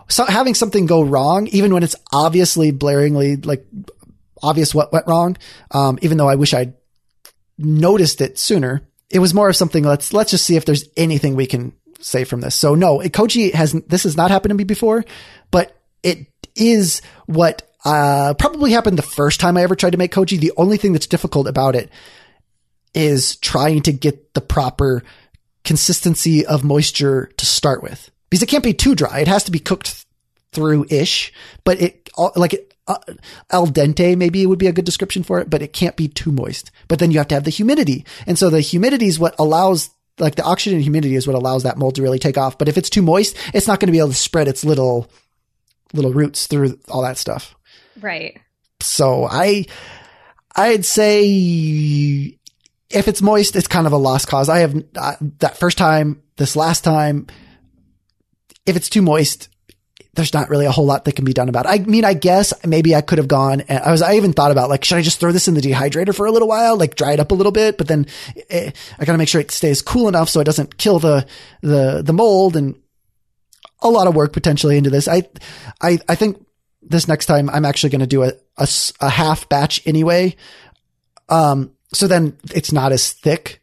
so 0.09 0.25
having 0.25 0.55
something 0.55 0.87
go 0.87 1.03
wrong, 1.03 1.47
even 1.49 1.75
when 1.75 1.83
it's 1.83 1.97
obviously 2.11 2.73
blaringly 2.73 3.45
like 3.45 3.67
obvious 4.43 4.75
what 4.75 4.93
went 4.93 5.07
wrong. 5.07 5.37
Um, 5.71 5.99
even 6.03 6.19
though 6.19 6.29
I 6.29 6.35
wish 6.35 6.55
I'd 6.55 6.75
noticed 7.59 8.21
it 8.21 8.39
sooner, 8.39 8.83
it 9.11 9.19
was 9.19 9.35
more 9.35 9.49
of 9.49 9.57
something. 9.57 9.85
Let's, 9.85 10.13
let's 10.13 10.31
just 10.31 10.47
see 10.47 10.57
if 10.57 10.65
there's 10.65 10.89
anything 10.97 11.37
we 11.37 11.47
can 11.47 11.73
say 12.01 12.25
from 12.25 12.41
this. 12.41 12.55
So 12.55 12.75
no, 12.75 12.99
Koji 12.99 13.53
has, 13.55 13.73
this 13.73 14.03
has 14.05 14.17
not 14.17 14.31
happened 14.31 14.51
to 14.51 14.57
me 14.57 14.65
before, 14.65 15.05
but 15.51 15.77
it 16.03 16.27
is 16.57 17.03
what, 17.27 17.69
uh, 17.85 18.35
probably 18.39 18.73
happened 18.73 18.97
the 18.97 19.03
first 19.03 19.41
time 19.41 19.57
I 19.57 19.63
ever 19.63 19.75
tried 19.75 19.91
to 19.91 19.99
make 19.99 20.13
Koji. 20.13 20.39
The 20.39 20.53
only 20.57 20.77
thing 20.77 20.93
that's 20.93 21.07
difficult 21.07 21.47
about 21.47 21.75
it 21.75 21.91
is 22.95 23.37
trying 23.37 23.83
to 23.83 23.93
get 23.93 24.35
the 24.35 24.41
proper 24.41 25.03
consistency 25.65 26.45
of 26.45 26.65
moisture 26.65 27.31
to 27.37 27.47
start 27.47 27.83
with 27.83 28.11
because 28.31 28.43
it 28.43 28.49
can't 28.49 28.65
be 28.65 28.75
too 28.75 28.95
dry. 28.95 29.21
It 29.21 29.29
has 29.29 29.45
to 29.45 29.53
be 29.53 29.59
cooked 29.59 30.05
through 30.53 30.87
ish, 30.91 31.33
but 31.65 31.81
it 31.81 32.11
like 32.37 32.55
it, 32.55 32.72
uh, 32.87 32.99
al 33.51 33.67
dente 33.67 34.17
maybe 34.17 34.45
would 34.47 34.59
be 34.59 34.67
a 34.67 34.73
good 34.73 34.85
description 34.85 35.23
for 35.23 35.39
it, 35.39 35.49
but 35.49 35.63
it 35.63 35.73
can't 35.73 35.97
be 35.97 36.09
too 36.09 36.33
moist. 36.33 36.71
But 36.89 36.99
then 36.99 37.11
you 37.11 37.19
have 37.19 37.29
to 37.29 37.35
have 37.35 37.45
the 37.45 37.51
humidity. 37.51 38.05
And 38.27 38.39
so 38.39 38.51
the 38.51 38.61
humidity 38.61 39.07
is 39.07 39.19
what 39.19 39.35
allows 39.39 39.91
like 40.19 40.35
the 40.35 40.45
oxygen 40.45 40.75
and 40.75 40.83
humidity 40.83 41.15
is 41.15 41.27
what 41.27 41.37
allows 41.37 41.63
that 41.63 41.79
mold 41.79 41.95
to 41.95 42.03
really 42.03 42.19
take 42.19 42.37
off. 42.37 42.59
But 42.59 42.69
if 42.69 42.77
it's 42.77 42.91
too 42.91 43.03
moist, 43.03 43.37
it's 43.55 43.67
not 43.67 43.81
going 43.81 43.87
to 43.87 43.93
be 43.93 43.99
able 43.99 44.09
to 44.09 44.15
spread 44.15 44.49
its 44.49 44.65
little 44.65 45.11
little 45.93 46.13
roots 46.13 46.47
through 46.47 46.79
all 46.89 47.03
that 47.03 47.19
stuff. 47.19 47.55
Right. 48.01 48.41
So 48.81 49.27
I 49.31 49.67
I'd 50.55 50.85
say 50.85 52.39
if 52.91 53.09
it's 53.09 53.23
moist, 53.23 53.57
it's 53.57 53.69
kind 53.69 53.87
of 53.87 53.93
a 53.93 53.97
lost 53.99 54.29
cause. 54.29 54.49
I 54.49 54.59
have 54.59 54.85
uh, 54.97 55.17
that 55.39 55.57
first 55.57 55.79
time, 55.79 56.23
this 56.37 56.57
last 56.57 56.85
time, 56.85 57.27
if 58.67 58.77
it's 58.77 58.91
too 58.91 59.03
moist, 59.03 59.49
there's 60.15 60.35
not 60.35 60.51
really 60.51 60.67
a 60.67 60.71
whole 60.71 60.85
lot 60.85 61.05
that 61.05 61.17
can 61.17 61.25
be 61.25 61.33
done 61.33 61.49
about 61.49 61.65
it. 61.65 61.71
I 61.71 61.79
mean, 61.79 62.05
I 62.05 62.13
guess 62.13 62.53
maybe 62.67 62.95
I 62.95 63.01
could 63.01 63.19
have 63.19 63.29
gone 63.29 63.63
and 63.63 63.83
I 63.83 63.91
was, 63.91 64.03
I 64.03 64.15
even 64.17 64.35
thought 64.35 64.51
about 64.51 64.69
like, 64.69 64.85
should 64.85 64.99
I 64.99 65.03
just 65.03 65.19
throw 65.19 65.33
this 65.33 65.49
in 65.49 65.55
the 65.55 65.61
dehydrator 65.61 66.15
for 66.15 66.27
a 66.27 66.31
little 66.31 66.49
while, 66.49 66.77
like 66.77 66.97
dry 66.97 67.13
it 67.13 67.21
up 67.21 67.31
a 67.31 67.35
little 67.35 67.53
bit, 67.53 67.79
but 67.79 67.89
then 67.89 68.07
eh, 68.51 68.71
I 68.99 69.05
gotta 69.07 69.17
make 69.17 69.29
sure 69.29 69.41
it 69.41 69.51
stays 69.51 69.81
cool 69.81 70.09
enough 70.09 70.29
so 70.29 70.41
it 70.41 70.45
doesn't 70.45 70.77
kill 70.77 70.99
the, 70.99 71.27
the, 71.63 72.03
the 72.05 72.13
mold 72.13 72.57
and 72.57 72.79
a 73.81 73.89
lot 73.89 74.07
of 74.07 74.15
work 74.15 74.33
potentially 74.35 74.77
into 74.77 74.91
this. 74.91 75.09
I, 75.09 75.23
I, 75.81 75.99
I 76.09 76.15
think 76.15 76.45
this 76.83 77.09
next 77.09 77.27
time 77.27 77.49
I'm 77.49 77.65
actually 77.65 77.91
going 77.91 78.01
to 78.01 78.07
do 78.07 78.23
a, 78.23 78.33
a, 78.59 78.69
a 79.01 79.09
half 79.09 79.49
batch 79.49 79.81
anyway. 79.87 80.37
Um, 81.31 81.73
so 81.95 82.07
then 82.07 82.37
it's 82.55 82.73
not 82.73 82.93
as 82.93 83.13
thick 83.13 83.62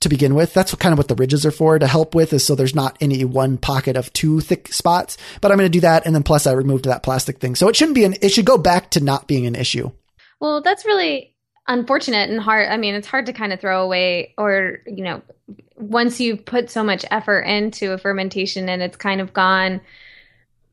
to 0.00 0.08
begin 0.08 0.34
with. 0.34 0.54
That's 0.54 0.74
kind 0.76 0.92
of 0.92 0.98
what 0.98 1.08
the 1.08 1.14
ridges 1.14 1.44
are 1.44 1.50
for 1.50 1.78
to 1.78 1.86
help 1.86 2.14
with 2.14 2.32
is 2.32 2.44
so 2.44 2.54
there's 2.54 2.74
not 2.74 2.96
any 3.00 3.24
one 3.24 3.58
pocket 3.58 3.96
of 3.96 4.12
two 4.12 4.40
thick 4.40 4.72
spots. 4.72 5.16
But 5.40 5.50
I'm 5.50 5.58
going 5.58 5.70
to 5.70 5.76
do 5.76 5.80
that. 5.80 6.06
And 6.06 6.14
then 6.14 6.22
plus 6.22 6.46
I 6.46 6.52
removed 6.52 6.84
that 6.84 7.02
plastic 7.02 7.38
thing. 7.38 7.54
So 7.54 7.68
it 7.68 7.76
shouldn't 7.76 7.96
be 7.96 8.04
an, 8.04 8.16
it 8.20 8.30
should 8.30 8.44
go 8.44 8.58
back 8.58 8.90
to 8.90 9.00
not 9.00 9.26
being 9.26 9.46
an 9.46 9.54
issue. 9.54 9.90
Well, 10.40 10.62
that's 10.62 10.84
really 10.84 11.34
unfortunate 11.66 12.30
and 12.30 12.40
hard. 12.40 12.68
I 12.68 12.76
mean, 12.76 12.94
it's 12.94 13.08
hard 13.08 13.26
to 13.26 13.32
kind 13.32 13.52
of 13.52 13.60
throw 13.60 13.82
away 13.82 14.34
or, 14.38 14.78
you 14.86 15.02
know, 15.02 15.22
once 15.76 16.20
you've 16.20 16.44
put 16.44 16.70
so 16.70 16.82
much 16.82 17.04
effort 17.10 17.40
into 17.40 17.92
a 17.92 17.98
fermentation 17.98 18.68
and 18.68 18.82
it's 18.82 18.96
kind 18.96 19.20
of 19.20 19.32
gone 19.32 19.80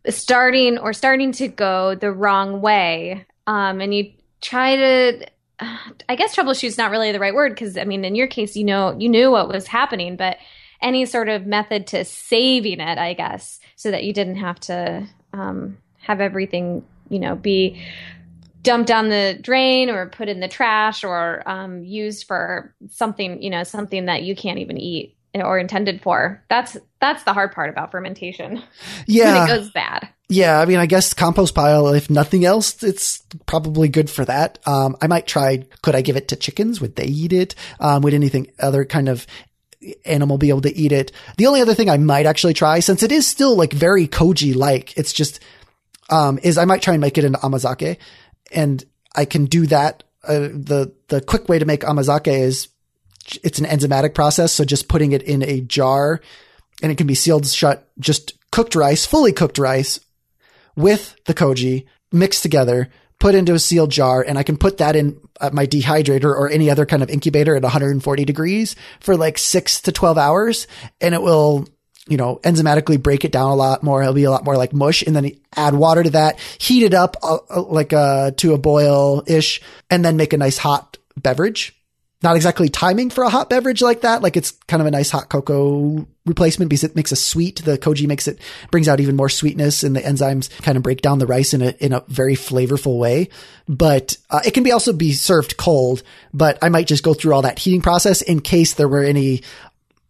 starting 0.07 0.77
or 0.77 0.93
starting 0.93 1.31
to 1.33 1.47
go 1.47 1.95
the 1.95 2.11
wrong 2.11 2.61
way. 2.61 3.25
Um, 3.47 3.81
and 3.81 3.93
you 3.93 4.11
try 4.41 4.75
to 4.75 5.27
I 6.09 6.15
guess 6.15 6.35
troubleshoot 6.35 6.65
is 6.65 6.77
not 6.77 6.91
really 6.91 7.11
the 7.11 7.19
right 7.19 7.33
word 7.33 7.53
because 7.53 7.77
I 7.77 7.85
mean, 7.85 8.05
in 8.05 8.15
your 8.15 8.27
case, 8.27 8.55
you 8.55 8.63
know, 8.63 8.95
you 8.97 9.09
knew 9.09 9.31
what 9.31 9.47
was 9.47 9.67
happening, 9.67 10.15
but 10.15 10.37
any 10.81 11.05
sort 11.05 11.29
of 11.29 11.45
method 11.45 11.87
to 11.87 12.05
saving 12.05 12.79
it, 12.79 12.97
I 12.97 13.13
guess, 13.13 13.59
so 13.75 13.91
that 13.91 14.03
you 14.03 14.13
didn't 14.13 14.35
have 14.35 14.59
to 14.61 15.07
um, 15.33 15.77
have 15.99 16.21
everything, 16.21 16.85
you 17.09 17.19
know, 17.19 17.35
be 17.35 17.81
dumped 18.61 18.87
down 18.87 19.09
the 19.09 19.37
drain 19.41 19.89
or 19.89 20.07
put 20.09 20.27
in 20.27 20.39
the 20.39 20.47
trash 20.47 21.03
or 21.03 21.47
um, 21.47 21.83
used 21.83 22.25
for 22.27 22.73
something, 22.89 23.41
you 23.41 23.49
know, 23.49 23.63
something 23.63 24.05
that 24.05 24.23
you 24.23 24.35
can't 24.35 24.59
even 24.59 24.77
eat 24.77 25.14
or 25.41 25.59
intended 25.59 26.01
for. 26.01 26.43
That's 26.49 26.77
that's 26.99 27.23
the 27.23 27.33
hard 27.33 27.51
part 27.51 27.69
about 27.69 27.91
fermentation. 27.91 28.61
Yeah, 29.07 29.33
when 29.47 29.49
it 29.49 29.61
goes 29.61 29.71
bad. 29.71 30.09
Yeah, 30.27 30.59
I 30.59 30.65
mean, 30.65 30.77
I 30.77 30.87
guess 30.87 31.13
compost 31.13 31.53
pile. 31.53 31.87
If 31.89 32.09
nothing 32.09 32.45
else, 32.45 32.81
it's 32.81 33.21
probably 33.45 33.89
good 33.89 34.09
for 34.09 34.25
that. 34.25 34.57
Um, 34.65 34.95
I 35.01 35.07
might 35.07 35.27
try. 35.27 35.65
Could 35.81 35.95
I 35.95 36.01
give 36.01 36.15
it 36.15 36.29
to 36.29 36.35
chickens? 36.35 36.81
Would 36.81 36.95
they 36.95 37.05
eat 37.05 37.33
it? 37.33 37.55
Um, 37.79 38.01
would 38.01 38.13
anything 38.13 38.51
other 38.59 38.85
kind 38.85 39.07
of 39.07 39.27
animal 40.03 40.39
be 40.39 40.49
able 40.49 40.61
to 40.61 40.75
eat 40.75 40.91
it? 40.91 41.11
The 41.37 41.45
only 41.45 41.61
other 41.61 41.75
thing 41.75 41.89
I 41.89 41.97
might 41.97 42.25
actually 42.25 42.55
try, 42.55 42.79
since 42.79 43.03
it 43.03 43.11
is 43.11 43.27
still 43.27 43.55
like 43.55 43.71
very 43.71 44.07
koji 44.07 44.55
like, 44.55 44.97
it's 44.97 45.13
just 45.13 45.39
um, 46.09 46.39
is 46.41 46.57
I 46.57 46.65
might 46.65 46.81
try 46.81 46.93
and 46.93 47.01
make 47.01 47.17
it 47.17 47.23
into 47.23 47.43
amazake, 47.45 47.99
and 48.51 48.83
I 49.15 49.25
can 49.25 49.45
do 49.45 49.67
that. 49.67 50.03
Uh, 50.23 50.49
the 50.51 50.91
the 51.07 51.21
quick 51.21 51.47
way 51.47 51.59
to 51.59 51.65
make 51.65 51.83
amazake 51.83 52.27
is 52.27 52.69
it's 53.43 53.59
an 53.59 53.65
enzymatic 53.65 54.13
process, 54.13 54.53
so 54.53 54.65
just 54.65 54.87
putting 54.87 55.11
it 55.11 55.23
in 55.23 55.43
a 55.43 55.61
jar, 55.61 56.21
and 56.81 56.91
it 56.91 56.97
can 56.97 57.07
be 57.07 57.15
sealed 57.15 57.47
shut. 57.47 57.89
Just 57.99 58.33
cooked 58.51 58.75
rice, 58.75 59.05
fully 59.05 59.33
cooked 59.33 59.57
rice 59.57 59.99
with 60.75 61.15
the 61.25 61.33
koji 61.33 61.85
mixed 62.11 62.43
together, 62.43 62.89
put 63.19 63.35
into 63.35 63.53
a 63.53 63.59
sealed 63.59 63.91
jar, 63.91 64.21
and 64.21 64.37
I 64.37 64.43
can 64.43 64.57
put 64.57 64.77
that 64.77 64.95
in 64.95 65.19
my 65.51 65.65
dehydrator 65.65 66.25
or 66.25 66.49
any 66.49 66.69
other 66.69 66.85
kind 66.85 67.03
of 67.03 67.09
incubator 67.09 67.55
at 67.55 67.63
140 67.63 68.25
degrees 68.25 68.75
for 68.99 69.17
like 69.17 69.37
six 69.37 69.81
to 69.81 69.91
12 69.91 70.17
hours. 70.17 70.67
And 71.01 71.13
it 71.13 71.21
will, 71.21 71.67
you 72.07 72.17
know, 72.17 72.39
enzymatically 72.43 73.01
break 73.01 73.25
it 73.25 73.31
down 73.31 73.51
a 73.51 73.55
lot 73.55 73.83
more. 73.83 74.01
It'll 74.01 74.13
be 74.13 74.23
a 74.23 74.31
lot 74.31 74.45
more 74.45 74.57
like 74.57 74.73
mush 74.73 75.01
and 75.01 75.15
then 75.15 75.31
add 75.55 75.73
water 75.73 76.03
to 76.03 76.09
that, 76.11 76.39
heat 76.59 76.83
it 76.83 76.93
up 76.93 77.17
uh, 77.23 77.37
uh 77.49 77.63
like, 77.63 77.93
uh, 77.93 78.31
to 78.37 78.53
a 78.53 78.57
boil 78.57 79.23
ish 79.27 79.61
and 79.89 80.03
then 80.05 80.17
make 80.17 80.33
a 80.33 80.37
nice 80.37 80.57
hot 80.57 80.97
beverage 81.17 81.74
not 82.25 82.35
exactly 82.35 82.69
timing 82.69 83.11
for 83.11 83.23
a 83.23 83.29
hot 83.29 83.49
beverage 83.51 83.83
like 83.83 84.01
that. 84.01 84.23
Like 84.23 84.35
it's 84.35 84.51
kind 84.67 84.81
of 84.81 84.87
a 84.87 84.91
nice 84.91 85.11
hot 85.11 85.29
cocoa 85.29 86.07
replacement 86.25 86.69
because 86.69 86.83
it 86.83 86.95
makes 86.95 87.11
a 87.11 87.15
sweet. 87.15 87.63
The 87.63 87.77
koji 87.77 88.07
makes 88.07 88.27
it, 88.27 88.39
brings 88.71 88.87
out 88.87 88.99
even 88.99 89.15
more 89.15 89.29
sweetness 89.29 89.83
and 89.83 89.95
the 89.95 90.01
enzymes 90.01 90.49
kind 90.63 90.75
of 90.75 90.83
break 90.83 91.01
down 91.01 91.19
the 91.19 91.27
rice 91.27 91.53
in 91.53 91.61
a, 91.61 91.69
in 91.79 91.93
a 91.93 92.03
very 92.07 92.35
flavorful 92.35 92.97
way. 92.97 93.29
But 93.67 94.17
uh, 94.31 94.41
it 94.43 94.55
can 94.55 94.63
be 94.63 94.71
also 94.71 94.91
be 94.91 95.13
served 95.13 95.55
cold, 95.55 96.01
but 96.33 96.57
I 96.63 96.69
might 96.69 96.87
just 96.87 97.03
go 97.03 97.13
through 97.13 97.35
all 97.35 97.43
that 97.43 97.59
heating 97.59 97.81
process 97.81 98.23
in 98.23 98.41
case 98.41 98.73
there 98.73 98.89
were 98.89 99.03
any 99.03 99.43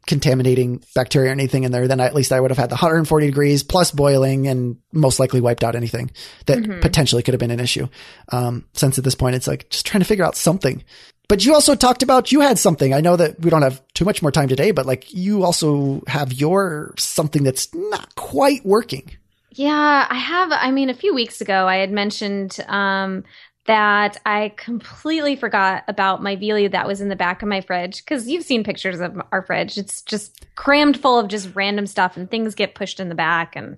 contaminating 0.07 0.83
bacteria 0.93 1.29
or 1.29 1.33
anything 1.33 1.63
in 1.63 1.71
there, 1.71 1.87
then 1.87 1.99
at 1.99 2.13
least 2.13 2.31
I 2.31 2.39
would 2.39 2.51
have 2.51 2.57
had 2.57 2.69
the 2.69 2.75
140 2.75 3.25
degrees 3.25 3.63
plus 3.63 3.91
boiling 3.91 4.47
and 4.47 4.77
most 4.93 5.19
likely 5.19 5.41
wiped 5.41 5.63
out 5.63 5.75
anything 5.75 6.11
that 6.45 6.59
mm-hmm. 6.59 6.79
potentially 6.79 7.23
could 7.23 7.33
have 7.33 7.39
been 7.39 7.51
an 7.51 7.59
issue. 7.59 7.87
Um, 8.31 8.65
since 8.73 8.97
at 8.97 9.03
this 9.03 9.15
point, 9.15 9.35
it's 9.35 9.47
like 9.47 9.69
just 9.69 9.85
trying 9.85 10.01
to 10.01 10.07
figure 10.07 10.23
out 10.23 10.35
something. 10.35 10.83
But 11.27 11.45
you 11.45 11.53
also 11.53 11.75
talked 11.75 12.03
about 12.03 12.31
you 12.31 12.41
had 12.41 12.59
something. 12.59 12.93
I 12.93 13.01
know 13.01 13.15
that 13.15 13.39
we 13.39 13.49
don't 13.49 13.61
have 13.61 13.81
too 13.93 14.05
much 14.05 14.21
more 14.21 14.31
time 14.31 14.47
today, 14.47 14.71
but 14.71 14.85
like 14.85 15.13
you 15.13 15.43
also 15.43 16.01
have 16.07 16.33
your 16.33 16.93
something 16.97 17.43
that's 17.43 17.73
not 17.73 18.15
quite 18.15 18.65
working. 18.65 19.11
Yeah, 19.51 20.05
I 20.09 20.15
have. 20.15 20.51
I 20.51 20.71
mean, 20.71 20.89
a 20.89 20.93
few 20.93 21.15
weeks 21.15 21.41
ago, 21.41 21.67
I 21.67 21.77
had 21.77 21.91
mentioned 21.91 22.59
um, 22.67 23.23
that 23.65 24.17
I 24.25 24.53
completely 24.57 25.35
forgot 25.35 25.83
about 25.87 26.21
my 26.21 26.35
Viili 26.35 26.69
that 26.71 26.87
was 26.87 27.01
in 27.01 27.09
the 27.09 27.15
back 27.15 27.41
of 27.41 27.47
my 27.47 27.61
fridge 27.61 28.03
because 28.03 28.27
you've 28.27 28.43
seen 28.43 28.63
pictures 28.63 28.99
of 28.99 29.19
our 29.31 29.41
fridge. 29.41 29.77
It's 29.77 30.01
just 30.01 30.45
crammed 30.55 30.99
full 30.99 31.17
of 31.17 31.29
just 31.29 31.55
random 31.55 31.87
stuff 31.87 32.17
and 32.17 32.29
things 32.29 32.53
get 32.53 32.75
pushed 32.75 32.99
in 32.99 33.09
the 33.09 33.15
back 33.15 33.55
and 33.55 33.77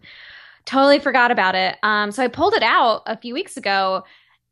totally 0.65 0.99
forgot 0.99 1.31
about 1.31 1.55
it. 1.55 1.77
Um, 1.83 2.11
so 2.11 2.23
I 2.23 2.27
pulled 2.27 2.53
it 2.53 2.63
out 2.63 3.03
a 3.05 3.17
few 3.17 3.33
weeks 3.33 3.55
ago 3.55 4.03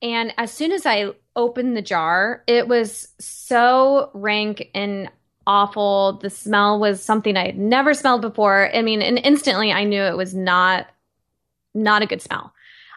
and 0.01 0.33
as 0.37 0.51
soon 0.51 0.71
as 0.71 0.85
I 0.85 1.11
opened 1.35 1.75
the 1.75 1.81
jar, 1.81 2.43
it 2.47 2.67
was 2.67 3.09
so 3.19 4.09
rank 4.13 4.69
and 4.73 5.09
awful. 5.47 6.19
The 6.21 6.29
smell 6.29 6.79
was 6.79 7.01
something 7.01 7.37
I 7.37 7.45
had 7.45 7.57
never 7.57 7.93
smelled 7.93 8.21
before. 8.21 8.73
I 8.73 8.81
mean, 8.81 9.01
and 9.01 9.19
instantly 9.19 9.71
I 9.71 9.83
knew 9.83 10.01
it 10.01 10.17
was 10.17 10.33
not 10.33 10.87
not 11.73 12.01
a 12.01 12.05
good 12.05 12.21
smell. 12.21 12.53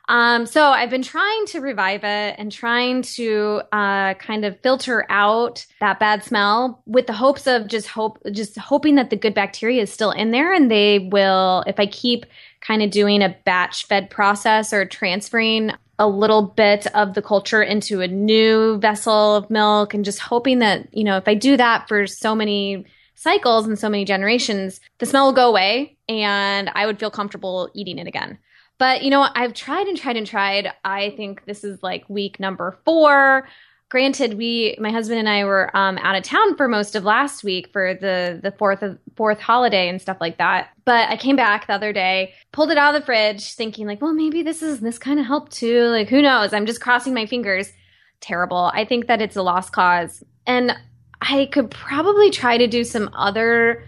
Um, 0.09 0.47
so 0.47 0.71
I've 0.71 0.89
been 0.89 1.03
trying 1.03 1.47
to 1.47 1.61
revive 1.61 2.03
it 2.03 2.37
and 2.39 2.51
trying 2.51 3.03
to 3.03 3.61
uh, 3.73 4.15
kind 4.15 4.47
of 4.47 4.59
filter 4.61 5.05
out 5.11 5.67
that 5.81 6.01
bad 6.01 6.25
smell 6.25 6.83
with 6.87 7.07
the 7.07 7.13
hopes 7.13 7.47
of 7.47 7.69
just 7.69 7.89
hope, 7.89 8.19
just 8.33 8.57
hoping 8.57 8.95
that 8.95 9.11
the 9.11 9.17
good 9.17 9.35
bacteria 9.35 9.83
is 9.83 9.93
still 9.93 10.11
in 10.11 10.31
there 10.31 10.55
and 10.55 10.71
they 10.71 10.99
will, 10.99 11.63
if 11.67 11.79
I 11.79 11.87
keep 11.87 12.25
kind 12.63 12.83
of 12.83 12.91
doing 12.91 13.21
a 13.23 13.37
batch 13.45 13.87
fed 13.87 14.09
process 14.09 14.73
or 14.73 14.87
transferring 14.87 15.73
a 15.99 16.09
little 16.09 16.43
bit 16.43 16.87
of 16.95 17.15
the 17.15 17.23
culture 17.23 17.63
into 17.63 18.01
a 18.01 18.09
new 18.09 18.79
vessel 18.79 19.37
of 19.37 19.51
milk 19.51 19.95
and 19.95 20.05
just 20.05 20.21
hoping 20.21 20.61
that, 20.61 20.95
you 20.95 21.05
know, 21.05 21.17
if 21.17 21.27
I 21.27 21.35
do 21.35 21.57
that 21.57 21.89
for 21.89 22.07
so 22.07 22.35
many 22.35 22.87
cycles 23.15 23.67
and 23.67 23.79
so 23.79 23.89
many 23.89 24.05
generations, 24.05 24.81
the 24.99 25.07
smell 25.07 25.27
will 25.27 25.33
go 25.33 25.49
away 25.49 25.97
and 26.09 26.71
I 26.75 26.87
would 26.87 27.01
feel 27.01 27.11
comfortable 27.11 27.71
eating 27.75 27.99
it 27.99 28.07
again. 28.07 28.39
But, 28.79 29.03
you 29.03 29.11
know, 29.11 29.27
I've 29.35 29.55
tried 29.55 29.89
and 29.89 29.99
tried 29.99 30.17
and 30.17 30.27
tried. 30.27 30.73
I 30.85 31.11
think 31.17 31.45
this 31.45 31.65
is 31.65 31.83
like 31.83 32.09
week 32.09 32.39
number 32.39 32.79
four 32.85 33.49
granted 33.89 34.35
we 34.35 34.77
my 34.79 34.91
husband 34.91 35.19
and 35.19 35.29
i 35.29 35.45
were 35.45 35.75
um, 35.77 35.99
out 35.99 36.17
of 36.17 36.23
town 36.23 36.57
for 36.57 36.69
most 36.69 36.95
of 36.95 37.05
last 37.05 37.43
week 37.43 37.69
for 37.73 37.95
the 37.95 38.39
the 38.43 38.53
fourth 38.53 38.83
of 38.83 38.99
fourth 39.17 39.41
holiday 39.41 39.89
and 39.89 40.01
stuff 40.01 40.19
like 40.21 40.39
that. 40.39 40.69
But 40.85 41.09
i 41.09 41.17
came 41.17 41.37
back 41.37 41.67
the 41.67 41.75
other 41.75 41.93
day 41.93 42.35
pulled 42.53 42.71
it 42.71 42.79
out 42.79 42.95
of 42.95 43.01
the 43.01 43.07
fridge 43.07 43.55
thinking 43.55 43.87
like 43.87 44.01
well 44.03 44.13
maybe 44.13 44.43
this 44.43 44.63
is 44.63 44.81
this 44.81 44.99
kind 44.99 45.19
of 45.19 45.27
helped 45.27 45.53
too. 45.53 45.85
Like 45.87 46.09
who 46.09 46.23
knows? 46.23 46.53
I'm 46.53 46.67
just 46.67 46.81
crossing 46.81 47.15
my 47.15 47.27
fingers. 47.27 47.73
Terrible. 48.21 48.71
I 48.75 48.85
think 48.85 49.07
that 49.07 49.23
it's 49.23 49.37
a 49.37 49.43
lost 49.43 49.73
cause. 49.73 50.23
And 50.47 50.77
i 51.21 51.47
could 51.47 51.71
probably 51.71 52.31
try 52.31 52.57
to 52.57 52.67
do 52.67 52.85
some 52.85 53.11
other 53.15 53.85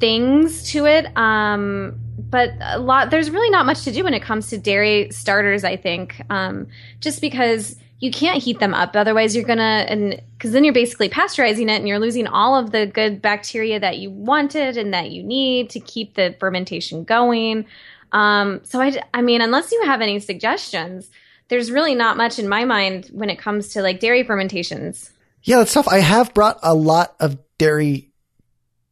things 0.00 0.70
to 0.70 0.86
it 0.86 1.06
um 1.16 1.98
but 2.18 2.50
a 2.60 2.78
lot 2.78 3.10
there's 3.10 3.30
really 3.30 3.48
not 3.50 3.64
much 3.64 3.84
to 3.84 3.92
do 3.92 4.04
when 4.04 4.12
it 4.12 4.22
comes 4.22 4.50
to 4.50 4.58
dairy 4.58 5.08
starters 5.10 5.64
i 5.64 5.76
think 5.76 6.20
um 6.28 6.66
just 7.00 7.20
because 7.20 7.76
you 8.00 8.10
can't 8.10 8.42
heat 8.42 8.58
them 8.58 8.74
up. 8.74 8.96
Otherwise 8.96 9.34
you're 9.34 9.44
gonna 9.44 9.86
and 9.88 10.20
because 10.36 10.52
then 10.52 10.64
you're 10.64 10.74
basically 10.74 11.08
pasteurizing 11.08 11.64
it 11.64 11.78
and 11.78 11.88
you're 11.88 11.98
losing 11.98 12.26
all 12.26 12.56
of 12.56 12.70
the 12.70 12.86
good 12.86 13.22
bacteria 13.22 13.80
that 13.80 13.98
you 13.98 14.10
wanted 14.10 14.76
and 14.76 14.92
that 14.92 15.10
you 15.10 15.22
need 15.22 15.70
to 15.70 15.80
keep 15.80 16.14
the 16.14 16.34
fermentation 16.38 17.04
going. 17.04 17.66
Um, 18.12 18.60
so 18.64 18.80
I, 18.80 19.00
I 19.12 19.22
mean 19.22 19.40
unless 19.40 19.72
you 19.72 19.82
have 19.84 20.00
any 20.00 20.20
suggestions 20.20 21.10
there's 21.48 21.70
really 21.70 21.94
not 21.94 22.16
much 22.16 22.38
in 22.38 22.48
my 22.48 22.64
mind 22.64 23.10
when 23.12 23.28
it 23.28 23.38
comes 23.38 23.68
to 23.68 23.82
like 23.82 24.00
dairy 24.00 24.22
fermentations. 24.22 25.12
Yeah 25.42 25.58
that's 25.58 25.74
tough. 25.74 25.88
I 25.88 25.98
have 25.98 26.34
brought 26.34 26.58
a 26.62 26.74
lot 26.74 27.14
of 27.20 27.38
dairy 27.58 28.10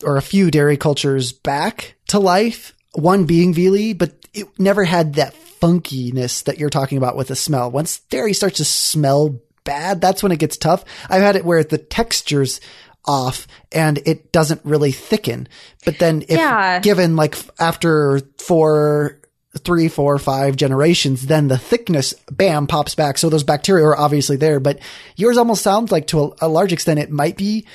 or 0.05 0.17
a 0.17 0.23
few 0.23 0.51
dairy 0.51 0.77
cultures 0.77 1.33
back 1.33 1.95
to 2.09 2.19
life 2.19 2.75
one 2.95 3.25
being 3.25 3.55
Viili, 3.55 3.97
but 3.97 4.12
it 4.35 4.47
never 4.59 4.85
had 4.85 5.15
that 5.15 5.35
funkiness 5.62 6.44
that 6.44 6.59
you're 6.59 6.70
talking 6.70 6.98
about 6.98 7.16
with 7.16 7.29
the 7.29 7.37
smell. 7.37 7.70
Once 7.70 8.01
dairy 8.11 8.33
starts 8.33 8.57
to 8.57 8.64
smell 8.64 9.40
bad, 9.64 10.01
that's 10.01 10.22
when 10.22 10.33
it 10.33 10.40
gets 10.40 10.57
tough. 10.57 10.85
I've 11.09 11.22
had 11.22 11.37
it 11.37 11.44
where 11.44 11.62
the 11.62 11.79
texture's 11.79 12.61
off 13.05 13.46
and 13.70 13.98
it 14.05 14.33
doesn't 14.33 14.61
really 14.64 14.92
thicken. 14.92 15.48
But 15.85 15.98
then 15.98 16.22
if 16.22 16.38
yeah. 16.38 16.81
given 16.81 17.16
like 17.16 17.37
after 17.61 18.20
four, 18.38 19.20
three, 19.59 19.88
four, 19.88 20.18
five 20.18 20.57
generations, 20.57 21.27
then 21.27 21.48
the 21.48 21.59
thickness, 21.59 22.14
bam, 22.31 22.66
pops 22.66 22.94
back. 22.94 23.18
So 23.18 23.29
those 23.29 23.44
bacteria 23.44 23.87
are 23.87 23.96
obviously 23.96 24.37
there, 24.37 24.61
but 24.61 24.79
yours 25.16 25.37
almost 25.37 25.62
sounds 25.62 25.92
like 25.92 26.09
to 26.09 26.25
a, 26.25 26.31
a 26.42 26.48
large 26.48 26.72
extent 26.72 26.98
it 26.98 27.11
might 27.11 27.37
be 27.37 27.66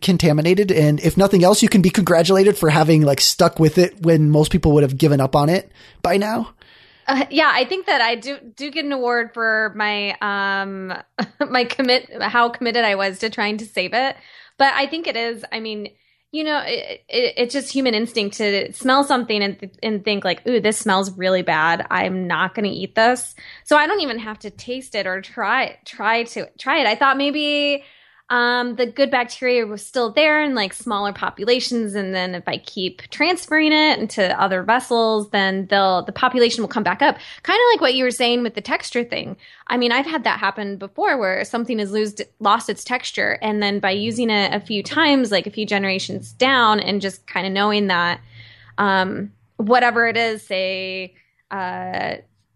contaminated. 0.00 0.70
And 0.70 1.00
if 1.00 1.16
nothing 1.16 1.44
else, 1.44 1.62
you 1.62 1.68
can 1.68 1.82
be 1.82 1.90
congratulated 1.90 2.56
for 2.56 2.70
having 2.70 3.02
like 3.02 3.20
stuck 3.20 3.58
with 3.58 3.78
it 3.78 4.00
when 4.02 4.30
most 4.30 4.52
people 4.52 4.72
would 4.72 4.82
have 4.82 4.96
given 4.96 5.20
up 5.20 5.34
on 5.34 5.48
it 5.48 5.70
by 6.02 6.16
now. 6.16 6.54
Uh, 7.10 7.26
yeah, 7.28 7.50
I 7.52 7.64
think 7.64 7.86
that 7.86 8.00
I 8.00 8.14
do 8.14 8.38
do 8.38 8.70
get 8.70 8.84
an 8.84 8.92
award 8.92 9.34
for 9.34 9.72
my 9.74 10.16
um 10.22 10.96
my 11.50 11.64
commit 11.64 12.08
how 12.22 12.48
committed 12.50 12.84
I 12.84 12.94
was 12.94 13.18
to 13.18 13.30
trying 13.30 13.56
to 13.58 13.66
save 13.66 13.94
it. 13.94 14.16
But 14.58 14.74
I 14.74 14.86
think 14.86 15.08
it 15.08 15.16
is. 15.16 15.44
I 15.50 15.58
mean, 15.58 15.88
you 16.30 16.44
know, 16.44 16.62
it, 16.64 17.00
it, 17.08 17.34
it's 17.36 17.52
just 17.52 17.72
human 17.72 17.94
instinct 17.94 18.36
to 18.36 18.72
smell 18.72 19.02
something 19.02 19.42
and, 19.42 19.58
th- 19.58 19.74
and 19.82 20.04
think 20.04 20.24
like, 20.24 20.46
ooh, 20.46 20.60
this 20.60 20.78
smells 20.78 21.10
really 21.16 21.42
bad. 21.42 21.84
I'm 21.90 22.28
not 22.28 22.54
going 22.54 22.70
to 22.70 22.76
eat 22.76 22.94
this. 22.94 23.34
So 23.64 23.76
I 23.76 23.88
don't 23.88 24.02
even 24.02 24.20
have 24.20 24.38
to 24.40 24.50
taste 24.50 24.94
it 24.94 25.06
or 25.08 25.20
try, 25.20 25.78
try 25.84 26.22
to 26.24 26.46
try 26.58 26.78
it. 26.78 26.86
I 26.86 26.94
thought 26.94 27.16
maybe 27.16 27.82
um, 28.30 28.76
the 28.76 28.86
good 28.86 29.10
bacteria 29.10 29.66
was 29.66 29.84
still 29.84 30.12
there 30.12 30.42
in 30.42 30.54
like 30.54 30.72
smaller 30.72 31.12
populations. 31.12 31.96
And 31.96 32.14
then 32.14 32.36
if 32.36 32.46
I 32.46 32.58
keep 32.58 33.02
transferring 33.10 33.72
it 33.72 33.98
into 33.98 34.40
other 34.40 34.62
vessels, 34.62 35.30
then 35.30 35.66
they'll, 35.66 36.02
the 36.02 36.12
population 36.12 36.62
will 36.62 36.68
come 36.68 36.84
back 36.84 37.02
up. 37.02 37.16
Kind 37.42 37.58
of 37.58 37.74
like 37.74 37.80
what 37.80 37.94
you 37.94 38.04
were 38.04 38.12
saying 38.12 38.44
with 38.44 38.54
the 38.54 38.60
texture 38.60 39.02
thing. 39.02 39.36
I 39.66 39.76
mean, 39.76 39.90
I've 39.90 40.06
had 40.06 40.22
that 40.24 40.38
happen 40.38 40.76
before 40.76 41.18
where 41.18 41.44
something 41.44 41.80
has 41.80 41.92
lost 42.38 42.68
its 42.68 42.84
texture. 42.84 43.36
And 43.42 43.60
then 43.60 43.80
by 43.80 43.90
using 43.90 44.30
it 44.30 44.54
a 44.54 44.60
few 44.60 44.84
times, 44.84 45.32
like 45.32 45.48
a 45.48 45.50
few 45.50 45.66
generations 45.66 46.32
down 46.32 46.78
and 46.78 47.00
just 47.00 47.26
kind 47.26 47.48
of 47.48 47.52
knowing 47.52 47.88
that, 47.88 48.20
um, 48.78 49.32
whatever 49.56 50.06
it 50.06 50.16
is, 50.16 50.42
say, 50.42 51.14
uh, 51.50 52.14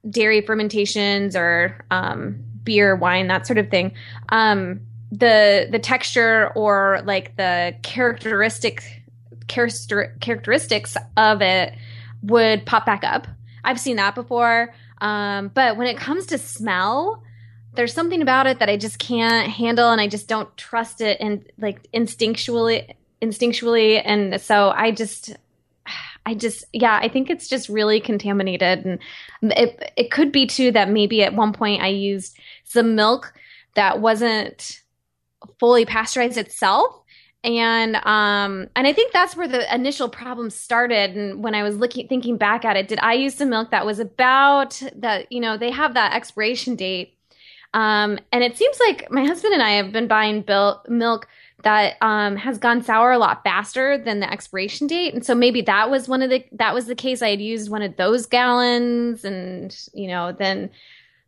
dairy 0.08 0.40
fermentations 0.40 1.34
or, 1.34 1.84
um, 1.90 2.44
beer, 2.62 2.94
wine, 2.94 3.26
that 3.26 3.44
sort 3.44 3.58
of 3.58 3.70
thing. 3.70 3.92
Um, 4.28 4.80
the 5.18 5.68
the 5.70 5.78
texture 5.78 6.50
or 6.54 7.02
like 7.04 7.36
the 7.36 7.74
characteristic 7.82 9.04
character, 9.46 10.16
characteristics 10.20 10.96
of 11.16 11.40
it 11.42 11.74
would 12.22 12.66
pop 12.66 12.84
back 12.84 13.04
up. 13.04 13.26
I've 13.62 13.78
seen 13.78 13.96
that 13.96 14.14
before. 14.14 14.74
Um, 15.00 15.50
but 15.52 15.76
when 15.76 15.86
it 15.86 15.96
comes 15.96 16.26
to 16.26 16.38
smell, 16.38 17.22
there's 17.74 17.92
something 17.92 18.22
about 18.22 18.46
it 18.46 18.58
that 18.60 18.68
I 18.68 18.76
just 18.76 18.98
can't 18.98 19.50
handle, 19.50 19.90
and 19.90 20.00
I 20.00 20.08
just 20.08 20.28
don't 20.28 20.54
trust 20.56 21.00
it, 21.00 21.18
and 21.20 21.44
like 21.58 21.90
instinctually, 21.92 22.94
instinctually, 23.20 24.00
and 24.04 24.40
so 24.40 24.70
I 24.70 24.92
just, 24.92 25.36
I 26.24 26.34
just, 26.34 26.64
yeah, 26.72 26.98
I 27.02 27.08
think 27.08 27.30
it's 27.30 27.48
just 27.48 27.68
really 27.68 28.00
contaminated, 28.00 28.84
and 28.84 28.98
it 29.42 29.92
it 29.96 30.10
could 30.10 30.32
be 30.32 30.46
too 30.46 30.70
that 30.72 30.88
maybe 30.88 31.22
at 31.22 31.34
one 31.34 31.52
point 31.52 31.82
I 31.82 31.88
used 31.88 32.38
some 32.64 32.94
milk 32.94 33.34
that 33.74 34.00
wasn't 34.00 34.80
fully 35.58 35.84
pasteurized 35.84 36.38
itself. 36.38 37.00
And 37.42 37.96
um 37.96 38.68
and 38.74 38.86
i 38.86 38.92
think 38.94 39.12
that's 39.12 39.36
where 39.36 39.46
the 39.46 39.72
initial 39.74 40.08
problem 40.08 40.48
started. 40.48 41.14
And 41.14 41.44
when 41.44 41.54
i 41.54 41.62
was 41.62 41.76
looking 41.76 42.08
thinking 42.08 42.38
back 42.38 42.64
at 42.64 42.76
it 42.76 42.88
did 42.88 42.98
i 43.00 43.12
use 43.12 43.34
some 43.34 43.50
milk 43.50 43.70
that 43.70 43.84
was 43.84 43.98
about 43.98 44.80
that 44.96 45.30
you 45.30 45.40
know 45.40 45.58
they 45.58 45.70
have 45.70 45.94
that 45.94 46.14
expiration 46.14 46.74
date. 46.74 47.18
Um 47.74 48.18
and 48.32 48.42
it 48.42 48.56
seems 48.56 48.78
like 48.80 49.10
my 49.10 49.24
husband 49.26 49.52
and 49.52 49.62
i 49.62 49.72
have 49.72 49.92
been 49.92 50.08
buying 50.08 50.40
bil- 50.40 50.82
milk 50.88 51.28
that 51.64 51.96
um 52.00 52.36
has 52.36 52.58
gone 52.58 52.82
sour 52.82 53.12
a 53.12 53.18
lot 53.18 53.42
faster 53.42 53.98
than 53.98 54.20
the 54.20 54.30
expiration 54.30 54.86
date. 54.86 55.12
And 55.12 55.24
so 55.26 55.34
maybe 55.34 55.60
that 55.62 55.90
was 55.90 56.08
one 56.08 56.22
of 56.22 56.30
the 56.30 56.44
that 56.52 56.72
was 56.72 56.86
the 56.86 56.94
case. 56.94 57.20
I 57.20 57.30
had 57.30 57.40
used 57.40 57.70
one 57.70 57.82
of 57.82 57.96
those 57.96 58.26
gallons 58.26 59.24
and 59.24 59.76
you 59.92 60.08
know 60.08 60.32
then 60.32 60.70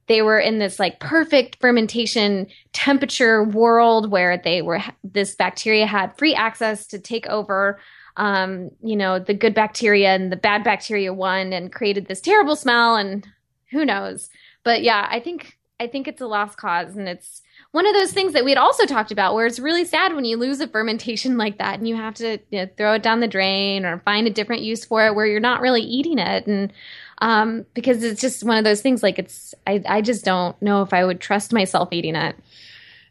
they 0.09 0.23
were 0.23 0.39
in 0.39 0.59
this 0.59 0.79
like 0.79 1.01
perfect 1.01 1.57
fermentation 1.61 2.47
temperature 2.73 3.45
world 3.45 4.11
where 4.11 4.39
they 4.39 4.63
were 4.63 4.81
this 5.05 5.35
bacteria 5.35 5.87
had 5.87 6.17
free 6.17 6.35
access 6.35 6.87
to 6.87 6.99
take 6.99 7.27
over 7.27 7.79
um, 8.17 8.71
you 8.83 8.97
know 8.97 9.19
the 9.19 9.35
good 9.35 9.55
bacteria 9.55 10.15
and 10.15 10.33
the 10.33 10.37
bad 10.37 10.65
bacteria 10.65 11.13
won 11.13 11.53
and 11.53 11.73
created 11.73 12.07
this 12.07 12.21
terrible 12.21 12.57
smell 12.57 12.97
and 12.97 13.27
who 13.71 13.85
knows. 13.85 14.31
But 14.65 14.83
yeah 14.83 15.07
i 15.11 15.21
think 15.21 15.59
i 15.79 15.87
think 15.87 16.09
it's 16.09 16.21
a 16.21 16.27
lost 16.27 16.57
cause 16.59 16.97
and 16.97 17.09
it's 17.09 17.43
one 17.77 17.87
of 17.87 17.93
those 17.93 18.13
things 18.13 18.33
that 18.33 18.43
we 18.43 18.51
had 18.51 18.59
also 18.59 18.87
talked 18.87 19.13
about 19.13 19.35
where 19.35 19.45
it's 19.45 19.59
really 19.59 19.85
sad 19.85 20.15
when 20.15 20.25
you 20.25 20.39
lose 20.39 20.61
a 20.61 20.69
fermentation 20.69 21.37
like 21.45 21.59
that 21.59 21.79
and 21.79 21.87
you 21.87 21.95
have 21.95 22.15
to 22.15 22.39
you 22.51 22.61
know, 22.61 22.69
throw 22.79 22.95
it 22.95 23.03
down 23.03 23.21
the 23.21 23.29
drain 23.29 23.85
or 23.85 24.01
find 24.01 24.27
a 24.27 24.31
different 24.31 24.63
use 24.63 24.83
for 24.83 25.07
it 25.07 25.15
where 25.15 25.27
you're 25.27 25.41
not 25.41 25.61
really 25.61 25.83
eating 25.83 26.19
it. 26.19 26.47
And 26.47 26.73
um, 27.19 27.67
because 27.75 28.03
it's 28.03 28.21
just 28.21 28.45
one 28.45 28.59
of 28.59 28.65
those 28.65 28.81
things. 28.81 29.03
Like 29.03 29.19
it's, 29.19 29.55
I, 29.67 29.83
I 29.89 30.01
just 30.03 30.25
don't 30.25 30.61
know 30.61 30.83
if 30.83 30.93
I 30.93 31.05
would 31.05 31.21
trust 31.21 31.53
myself 31.53 31.89
eating 31.93 32.17
it. 32.17 32.37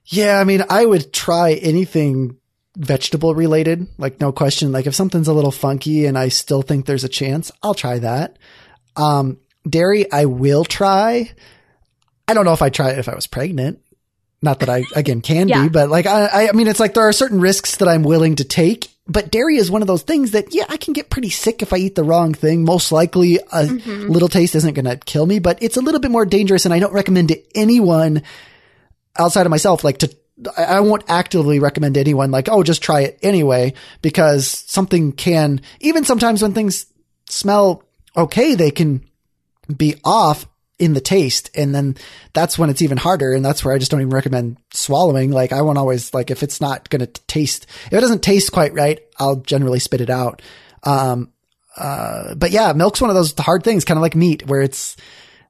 Yeah, 0.05 0.39
I 0.39 0.43
mean, 0.43 0.63
I 0.69 0.85
would 0.85 1.11
try 1.11 1.53
anything 1.53 2.37
vegetable 2.77 3.33
related, 3.33 3.87
like 3.97 4.19
no 4.19 4.31
question. 4.31 4.71
Like 4.71 4.85
if 4.85 4.95
something's 4.95 5.27
a 5.27 5.33
little 5.33 5.51
funky 5.51 6.05
and 6.05 6.17
I 6.17 6.29
still 6.29 6.61
think 6.61 6.85
there's 6.85 7.03
a 7.03 7.09
chance, 7.09 7.51
I'll 7.63 7.73
try 7.73 7.99
that. 7.99 8.37
Um, 8.95 9.39
dairy, 9.67 10.11
I 10.11 10.25
will 10.25 10.63
try. 10.63 11.31
I 12.27 12.33
don't 12.33 12.45
know 12.45 12.53
if 12.53 12.61
I'd 12.61 12.73
try 12.73 12.91
it 12.91 12.99
if 12.99 13.09
I 13.09 13.15
was 13.15 13.27
pregnant. 13.27 13.81
Not 14.41 14.59
that 14.59 14.69
I 14.69 14.83
again 14.95 15.21
can 15.21 15.47
yeah. 15.49 15.63
be, 15.63 15.69
but 15.69 15.89
like 15.89 16.05
I, 16.05 16.49
I 16.49 16.51
mean, 16.51 16.67
it's 16.67 16.79
like 16.79 16.93
there 16.93 17.07
are 17.07 17.13
certain 17.13 17.39
risks 17.39 17.77
that 17.77 17.87
I'm 17.87 18.03
willing 18.03 18.35
to 18.35 18.43
take 18.43 18.89
but 19.07 19.31
dairy 19.31 19.57
is 19.57 19.69
one 19.69 19.81
of 19.81 19.87
those 19.87 20.01
things 20.01 20.31
that, 20.31 20.53
yeah, 20.53 20.65
I 20.67 20.77
can 20.77 20.93
get 20.93 21.09
pretty 21.09 21.29
sick 21.29 21.61
if 21.61 21.73
I 21.73 21.77
eat 21.77 21.95
the 21.95 22.03
wrong 22.03 22.33
thing. 22.33 22.63
Most 22.65 22.91
likely 22.91 23.37
a 23.37 23.63
mm-hmm. 23.63 24.07
little 24.07 24.29
taste 24.29 24.55
isn't 24.55 24.73
going 24.73 24.85
to 24.85 24.97
kill 24.97 25.25
me, 25.25 25.39
but 25.39 25.61
it's 25.61 25.77
a 25.77 25.81
little 25.81 25.99
bit 25.99 26.11
more 26.11 26.25
dangerous. 26.25 26.65
And 26.65 26.73
I 26.73 26.79
don't 26.79 26.93
recommend 26.93 27.29
to 27.29 27.57
anyone 27.57 28.23
outside 29.17 29.45
of 29.45 29.51
myself, 29.51 29.83
like 29.83 29.99
to, 29.99 30.15
I 30.57 30.79
won't 30.79 31.03
actively 31.07 31.59
recommend 31.59 31.93
to 31.95 31.99
anyone 31.99 32.31
like, 32.31 32.49
oh, 32.49 32.63
just 32.63 32.81
try 32.81 33.01
it 33.01 33.19
anyway, 33.21 33.73
because 34.01 34.47
something 34.47 35.11
can, 35.11 35.61
even 35.79 36.03
sometimes 36.03 36.41
when 36.41 36.53
things 36.53 36.87
smell 37.29 37.83
okay, 38.17 38.55
they 38.55 38.71
can 38.71 39.05
be 39.75 39.95
off 40.03 40.47
in 40.77 40.93
the 40.93 41.01
taste. 41.01 41.49
And 41.55 41.73
then 41.73 41.95
that's 42.33 42.57
when 42.57 42.69
it's 42.69 42.81
even 42.81 42.97
harder. 42.97 43.33
And 43.33 43.43
that's 43.43 43.63
where 43.63 43.73
I 43.73 43.77
just 43.77 43.91
don't 43.91 44.01
even 44.01 44.13
recommend 44.13 44.57
swallowing. 44.73 45.31
Like 45.31 45.53
I 45.53 45.61
won't 45.61 45.77
always 45.77 46.13
like 46.13 46.31
if 46.31 46.43
it's 46.43 46.59
not 46.59 46.89
going 46.89 46.99
to 46.99 47.21
taste, 47.27 47.65
if 47.87 47.93
it 47.93 48.01
doesn't 48.01 48.23
taste 48.23 48.51
quite 48.51 48.73
right, 48.73 48.99
I'll 49.17 49.37
generally 49.37 49.79
spit 49.79 50.01
it 50.01 50.09
out. 50.09 50.41
Um, 50.83 51.31
uh, 51.77 52.35
but 52.35 52.51
yeah, 52.51 52.73
milk's 52.73 53.01
one 53.01 53.09
of 53.09 53.15
those 53.15 53.33
hard 53.37 53.63
things, 53.63 53.85
kind 53.85 53.97
of 53.97 54.01
like 54.01 54.15
meat 54.15 54.47
where 54.47 54.61
it's, 54.61 54.95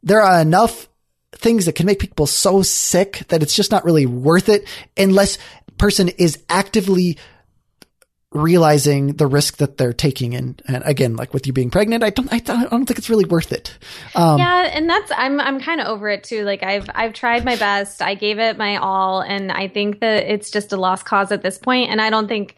there 0.04 0.22
are 0.22 0.42
enough 0.42 0.88
things 1.34 1.66
that 1.66 1.74
can 1.74 1.86
make 1.86 2.00
people 2.00 2.28
so 2.28 2.62
sick 2.62 3.24
that 3.28 3.44
it's 3.44 3.56
just 3.56 3.72
not 3.72 3.84
really 3.84 4.06
worth 4.06 4.50
it 4.50 4.68
unless 4.98 5.38
person 5.78 6.10
is 6.10 6.40
actively 6.50 7.18
realizing 8.32 9.14
the 9.14 9.28
risk 9.28 9.58
that 9.58 9.78
they're 9.78 9.94
taking 9.94 10.36
and, 10.36 10.62
and 10.68 10.84
again 10.86 11.16
like 11.16 11.34
with 11.34 11.48
you 11.48 11.54
being 11.54 11.70
pregnant 11.70 12.04
i 12.04 12.10
don't 12.10 12.32
i 12.34 12.40
don't, 12.40 12.86
think 12.86 12.98
it's 12.98 13.10
really 13.10 13.24
worth 13.24 13.54
it. 13.54 13.78
Um, 14.14 14.40
yeah 14.40 14.70
and 14.74 14.90
that's 14.90 15.12
i'm 15.16 15.40
i'm 15.40 15.60
kind 15.62 15.80
of 15.80 15.88
over 15.88 16.10
it 16.10 16.24
too. 16.24 16.44
Like 16.44 16.62
i've 16.62 16.90
i've 16.94 17.14
tried 17.14 17.46
my 17.46 17.56
best. 17.56 18.02
I 18.02 18.16
gave 18.16 18.40
it 18.40 18.58
my 18.58 18.78
all 18.78 19.22
and 19.22 19.52
i 19.52 19.68
think 19.68 20.02
that 20.02 20.24
it's 20.24 20.52
just 20.52 20.74
a 20.74 20.78
lost 20.78 21.06
cause 21.06 21.32
at 21.32 21.44
this 21.44 21.58
point 21.58 21.90
and 21.92 22.02
i 22.02 22.10
don't 22.10 22.28
think 22.28 22.56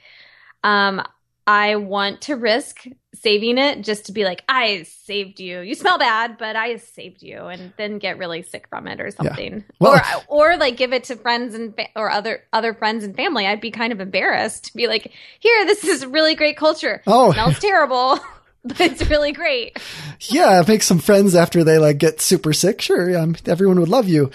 um 0.64 1.02
I 1.48 1.78
want 1.78 2.22
to 2.24 2.36
risk 2.36 2.84
saving 3.22 3.58
it 3.58 3.82
just 3.84 4.06
to 4.08 4.12
be 4.12 4.24
like, 4.24 4.44
I 4.48 4.84
saved 4.84 5.40
you. 5.40 5.60
You 5.62 5.76
smell 5.76 5.98
bad, 5.98 6.38
but 6.38 6.56
I 6.56 6.78
saved 6.78 7.22
you, 7.22 7.40
and 7.46 7.74
then 7.78 7.98
get 8.00 8.18
really 8.18 8.42
sick 8.42 8.68
from 8.70 8.88
it 8.88 9.00
or 9.00 9.12
something. 9.12 9.56
Yeah. 9.56 9.76
Well, 9.80 10.02
or 10.30 10.54
or 10.54 10.58
like 10.58 10.78
give 10.78 10.94
it 10.94 11.06
to 11.06 11.16
friends 11.16 11.56
and 11.56 11.76
fa- 11.76 11.90
or 11.96 12.10
other 12.10 12.44
other 12.54 12.74
friends 12.74 13.04
and 13.04 13.16
family. 13.16 13.46
I'd 13.46 13.62
be 13.62 13.72
kind 13.72 13.92
of 13.94 14.00
embarrassed 14.00 14.66
to 14.66 14.74
be 14.74 14.88
like, 14.88 15.12
here, 15.40 15.66
this 15.66 15.84
is 15.84 16.06
really 16.06 16.36
great 16.36 16.58
culture. 16.58 17.02
Oh, 17.08 17.32
it 17.32 17.34
smells 17.34 17.60
terrible. 17.60 18.20
but 18.64 18.82
it's 18.82 19.10
really 19.10 19.32
great. 19.32 19.80
yeah, 20.22 20.62
make 20.68 20.84
some 20.84 21.00
friends 21.00 21.36
after 21.36 21.64
they 21.64 21.78
like 21.78 21.98
get 21.98 22.20
super 22.22 22.54
sick. 22.54 22.82
Sure, 22.82 23.18
um, 23.18 23.36
everyone 23.46 23.80
would 23.80 23.90
love 23.90 24.08
you. 24.08 24.30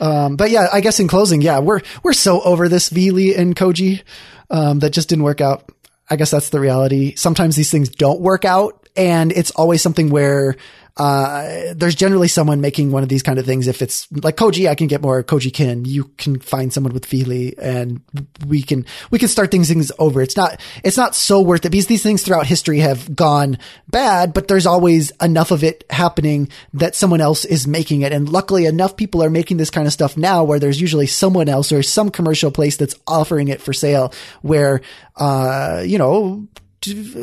Um, 0.00 0.36
but 0.36 0.50
yeah, 0.50 0.66
I 0.72 0.80
guess 0.80 0.98
in 1.00 1.08
closing, 1.08 1.42
yeah, 1.42 1.60
we're 1.60 1.80
we're 2.02 2.12
so 2.12 2.40
over 2.42 2.68
this 2.68 2.90
Viili 2.90 3.36
and 3.38 3.54
Koji 3.56 4.02
um, 4.50 4.80
that 4.80 4.90
just 4.90 5.08
didn't 5.08 5.24
work 5.24 5.40
out. 5.40 5.68
I 6.12 6.16
guess 6.16 6.30
that's 6.30 6.50
the 6.50 6.60
reality. 6.60 7.14
Sometimes 7.16 7.56
these 7.56 7.70
things 7.70 7.88
don't 7.88 8.20
work 8.20 8.44
out 8.44 8.86
and 8.94 9.32
it's 9.32 9.50
always 9.52 9.80
something 9.80 10.10
where 10.10 10.56
uh, 10.96 11.72
there's 11.74 11.94
generally 11.94 12.28
someone 12.28 12.60
making 12.60 12.90
one 12.90 13.02
of 13.02 13.08
these 13.08 13.22
kind 13.22 13.38
of 13.38 13.46
things. 13.46 13.66
If 13.66 13.80
it's 13.80 14.06
like 14.12 14.36
Koji, 14.36 14.68
I 14.68 14.74
can 14.74 14.88
get 14.88 15.00
more 15.00 15.22
Koji 15.22 15.52
Kin. 15.52 15.84
You 15.84 16.04
can 16.18 16.38
find 16.38 16.72
someone 16.72 16.92
with 16.92 17.06
Viili 17.06 17.54
and 17.58 18.02
we 18.46 18.62
can, 18.62 18.84
we 19.10 19.18
can 19.18 19.28
start 19.28 19.50
things, 19.50 19.68
things 19.68 19.90
over. 19.98 20.20
It's 20.20 20.36
not, 20.36 20.60
it's 20.84 20.96
not 20.96 21.14
so 21.14 21.40
worth 21.40 21.64
it 21.64 21.70
because 21.70 21.86
these 21.86 22.02
things 22.02 22.22
throughout 22.22 22.46
history 22.46 22.80
have 22.80 23.16
gone 23.16 23.58
bad, 23.88 24.34
but 24.34 24.48
there's 24.48 24.66
always 24.66 25.12
enough 25.22 25.50
of 25.50 25.64
it 25.64 25.84
happening 25.88 26.50
that 26.74 26.94
someone 26.94 27.22
else 27.22 27.44
is 27.46 27.66
making 27.66 28.02
it. 28.02 28.12
And 28.12 28.28
luckily 28.28 28.66
enough 28.66 28.96
people 28.96 29.22
are 29.22 29.30
making 29.30 29.56
this 29.56 29.70
kind 29.70 29.86
of 29.86 29.92
stuff 29.94 30.16
now 30.16 30.44
where 30.44 30.58
there's 30.58 30.80
usually 30.80 31.06
someone 31.06 31.48
else 31.48 31.72
or 31.72 31.82
some 31.82 32.10
commercial 32.10 32.50
place 32.50 32.76
that's 32.76 32.96
offering 33.06 33.48
it 33.48 33.62
for 33.62 33.72
sale 33.72 34.12
where, 34.42 34.82
uh, 35.16 35.82
you 35.84 35.96
know, 35.96 36.46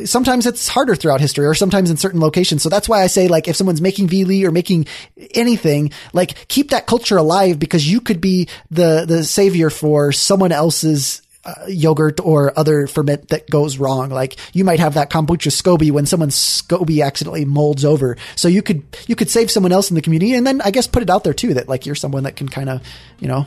sometimes 0.05 0.45
it's 0.45 0.67
harder 0.67 0.95
throughout 0.95 1.21
history 1.21 1.45
or 1.45 1.53
sometimes 1.53 1.89
in 1.89 1.97
certain 1.97 2.19
locations. 2.19 2.63
So 2.63 2.69
that's 2.69 2.87
why 2.87 3.03
I 3.03 3.07
say 3.07 3.27
like 3.27 3.47
if 3.47 3.55
someone's 3.55 3.81
making 3.81 4.07
Viili 4.07 4.43
or 4.43 4.51
making 4.51 4.87
anything, 5.35 5.91
like 6.13 6.47
keep 6.47 6.69
that 6.69 6.87
culture 6.87 7.17
alive 7.17 7.59
because 7.59 7.89
you 7.89 8.01
could 8.01 8.21
be 8.21 8.47
the 8.71 9.05
the 9.07 9.23
savior 9.23 9.69
for 9.69 10.11
someone 10.11 10.51
else's 10.51 11.21
uh, 11.45 11.53
yogurt 11.67 12.19
or 12.19 12.57
other 12.59 12.87
ferment 12.87 13.29
that 13.29 13.49
goes 13.49 13.77
wrong. 13.77 14.09
Like 14.09 14.37
you 14.53 14.63
might 14.63 14.79
have 14.79 14.95
that 14.95 15.09
kombucha 15.09 15.51
SCOBY 15.51 15.91
when 15.91 16.05
someone's 16.05 16.35
SCOBY 16.35 17.03
accidentally 17.03 17.45
molds 17.45 17.85
over. 17.85 18.17
So 18.35 18.47
you 18.47 18.61
could 18.61 18.83
you 19.07 19.15
could 19.15 19.29
save 19.29 19.49
someone 19.51 19.71
else 19.71 19.89
in 19.89 19.95
the 19.95 20.01
community 20.01 20.33
and 20.33 20.45
then 20.45 20.61
I 20.61 20.71
guess 20.71 20.87
put 20.87 21.03
it 21.03 21.09
out 21.09 21.23
there 21.23 21.33
too 21.33 21.53
that 21.55 21.69
like 21.69 21.85
you're 21.85 21.95
someone 21.95 22.23
that 22.23 22.35
can 22.35 22.49
kind 22.49 22.69
of, 22.69 22.81
you 23.19 23.27
know, 23.27 23.45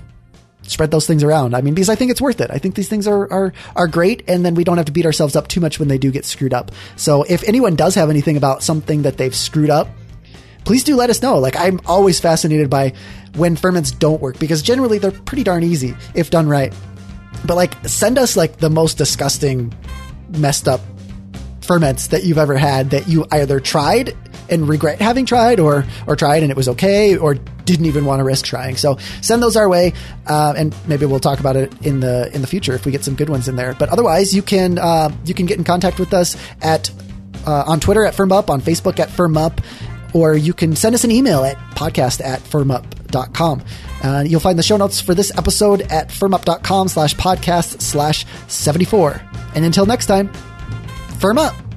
spread 0.62 0.90
those 0.90 1.06
things 1.06 1.22
around. 1.22 1.54
I 1.54 1.60
mean, 1.60 1.74
because 1.74 1.88
I 1.88 1.94
think 1.94 2.10
it's 2.10 2.20
worth 2.20 2.40
it. 2.40 2.50
I 2.50 2.58
think 2.58 2.74
these 2.74 2.88
things 2.88 3.06
are, 3.06 3.30
are, 3.32 3.52
are 3.76 3.88
great. 3.88 4.22
And 4.28 4.44
then 4.44 4.54
we 4.54 4.64
don't 4.64 4.76
have 4.76 4.86
to 4.86 4.92
beat 4.92 5.06
ourselves 5.06 5.36
up 5.36 5.48
too 5.48 5.60
much 5.60 5.78
when 5.78 5.88
they 5.88 5.98
do 5.98 6.10
get 6.10 6.24
screwed 6.24 6.54
up. 6.54 6.70
So 6.96 7.24
if 7.24 7.42
anyone 7.48 7.76
does 7.76 7.94
have 7.94 8.10
anything 8.10 8.36
about 8.36 8.62
something 8.62 9.02
that 9.02 9.16
they've 9.16 9.34
screwed 9.34 9.70
up, 9.70 9.88
please 10.64 10.84
do 10.84 10.96
let 10.96 11.10
us 11.10 11.22
know. 11.22 11.38
Like 11.38 11.56
I'm 11.56 11.80
always 11.86 12.20
fascinated 12.20 12.70
by 12.70 12.92
when 13.34 13.56
ferments 13.56 13.90
don't 13.90 14.20
work 14.20 14.38
because 14.38 14.62
generally 14.62 14.98
they're 14.98 15.10
pretty 15.10 15.42
darn 15.42 15.64
easy 15.64 15.96
if 16.14 16.30
done 16.30 16.48
right. 16.48 16.72
But 17.44 17.56
like 17.56 17.74
send 17.88 18.18
us 18.18 18.36
like 18.36 18.58
the 18.58 18.70
most 18.70 18.98
disgusting 18.98 19.74
messed 20.30 20.68
up 20.68 20.80
ferments 21.60 22.08
that 22.08 22.24
you've 22.24 22.38
ever 22.38 22.56
had 22.56 22.90
that 22.90 23.08
you 23.08 23.26
either 23.30 23.60
tried 23.60 24.16
and 24.52 24.68
regret 24.68 25.00
having 25.00 25.26
tried 25.26 25.58
or 25.58 25.84
or 26.06 26.14
tried 26.14 26.42
and 26.42 26.50
it 26.50 26.56
was 26.56 26.68
okay 26.68 27.16
or 27.16 27.34
didn't 27.64 27.86
even 27.86 28.04
want 28.04 28.20
to 28.20 28.24
risk 28.24 28.44
trying. 28.44 28.76
So 28.76 28.98
send 29.20 29.42
those 29.42 29.56
our 29.56 29.68
way, 29.68 29.92
uh, 30.26 30.54
and 30.56 30.74
maybe 30.86 31.06
we'll 31.06 31.20
talk 31.20 31.40
about 31.40 31.56
it 31.56 31.72
in 31.84 32.00
the 32.00 32.30
in 32.34 32.40
the 32.40 32.46
future 32.46 32.74
if 32.74 32.84
we 32.84 32.92
get 32.92 33.04
some 33.04 33.14
good 33.14 33.28
ones 33.28 33.48
in 33.48 33.56
there. 33.56 33.74
But 33.74 33.88
otherwise, 33.88 34.34
you 34.34 34.42
can 34.42 34.78
uh, 34.78 35.10
you 35.24 35.34
can 35.34 35.46
get 35.46 35.58
in 35.58 35.64
contact 35.64 35.98
with 35.98 36.12
us 36.14 36.36
at 36.60 36.90
uh, 37.46 37.64
on 37.66 37.80
Twitter 37.80 38.04
at 38.04 38.14
FermUp, 38.14 38.50
on 38.50 38.60
Facebook 38.60 39.00
at 39.00 39.08
FermUp, 39.08 39.64
or 40.14 40.34
you 40.34 40.52
can 40.52 40.76
send 40.76 40.94
us 40.94 41.04
an 41.04 41.10
email 41.10 41.44
at 41.44 41.56
podcast 41.74 42.24
at 42.24 42.40
fermup.com. 42.40 43.62
Uh, 44.02 44.24
you'll 44.26 44.40
find 44.40 44.58
the 44.58 44.62
show 44.62 44.76
notes 44.76 45.00
for 45.00 45.14
this 45.14 45.36
episode 45.36 45.82
at 45.82 46.08
fermup.com 46.08 46.88
slash 46.88 47.14
podcast 47.14 47.80
slash 47.80 48.26
74. 48.48 49.20
And 49.54 49.64
until 49.64 49.86
next 49.86 50.06
time, 50.06 50.32
firm 51.20 51.38
up. 51.38 51.71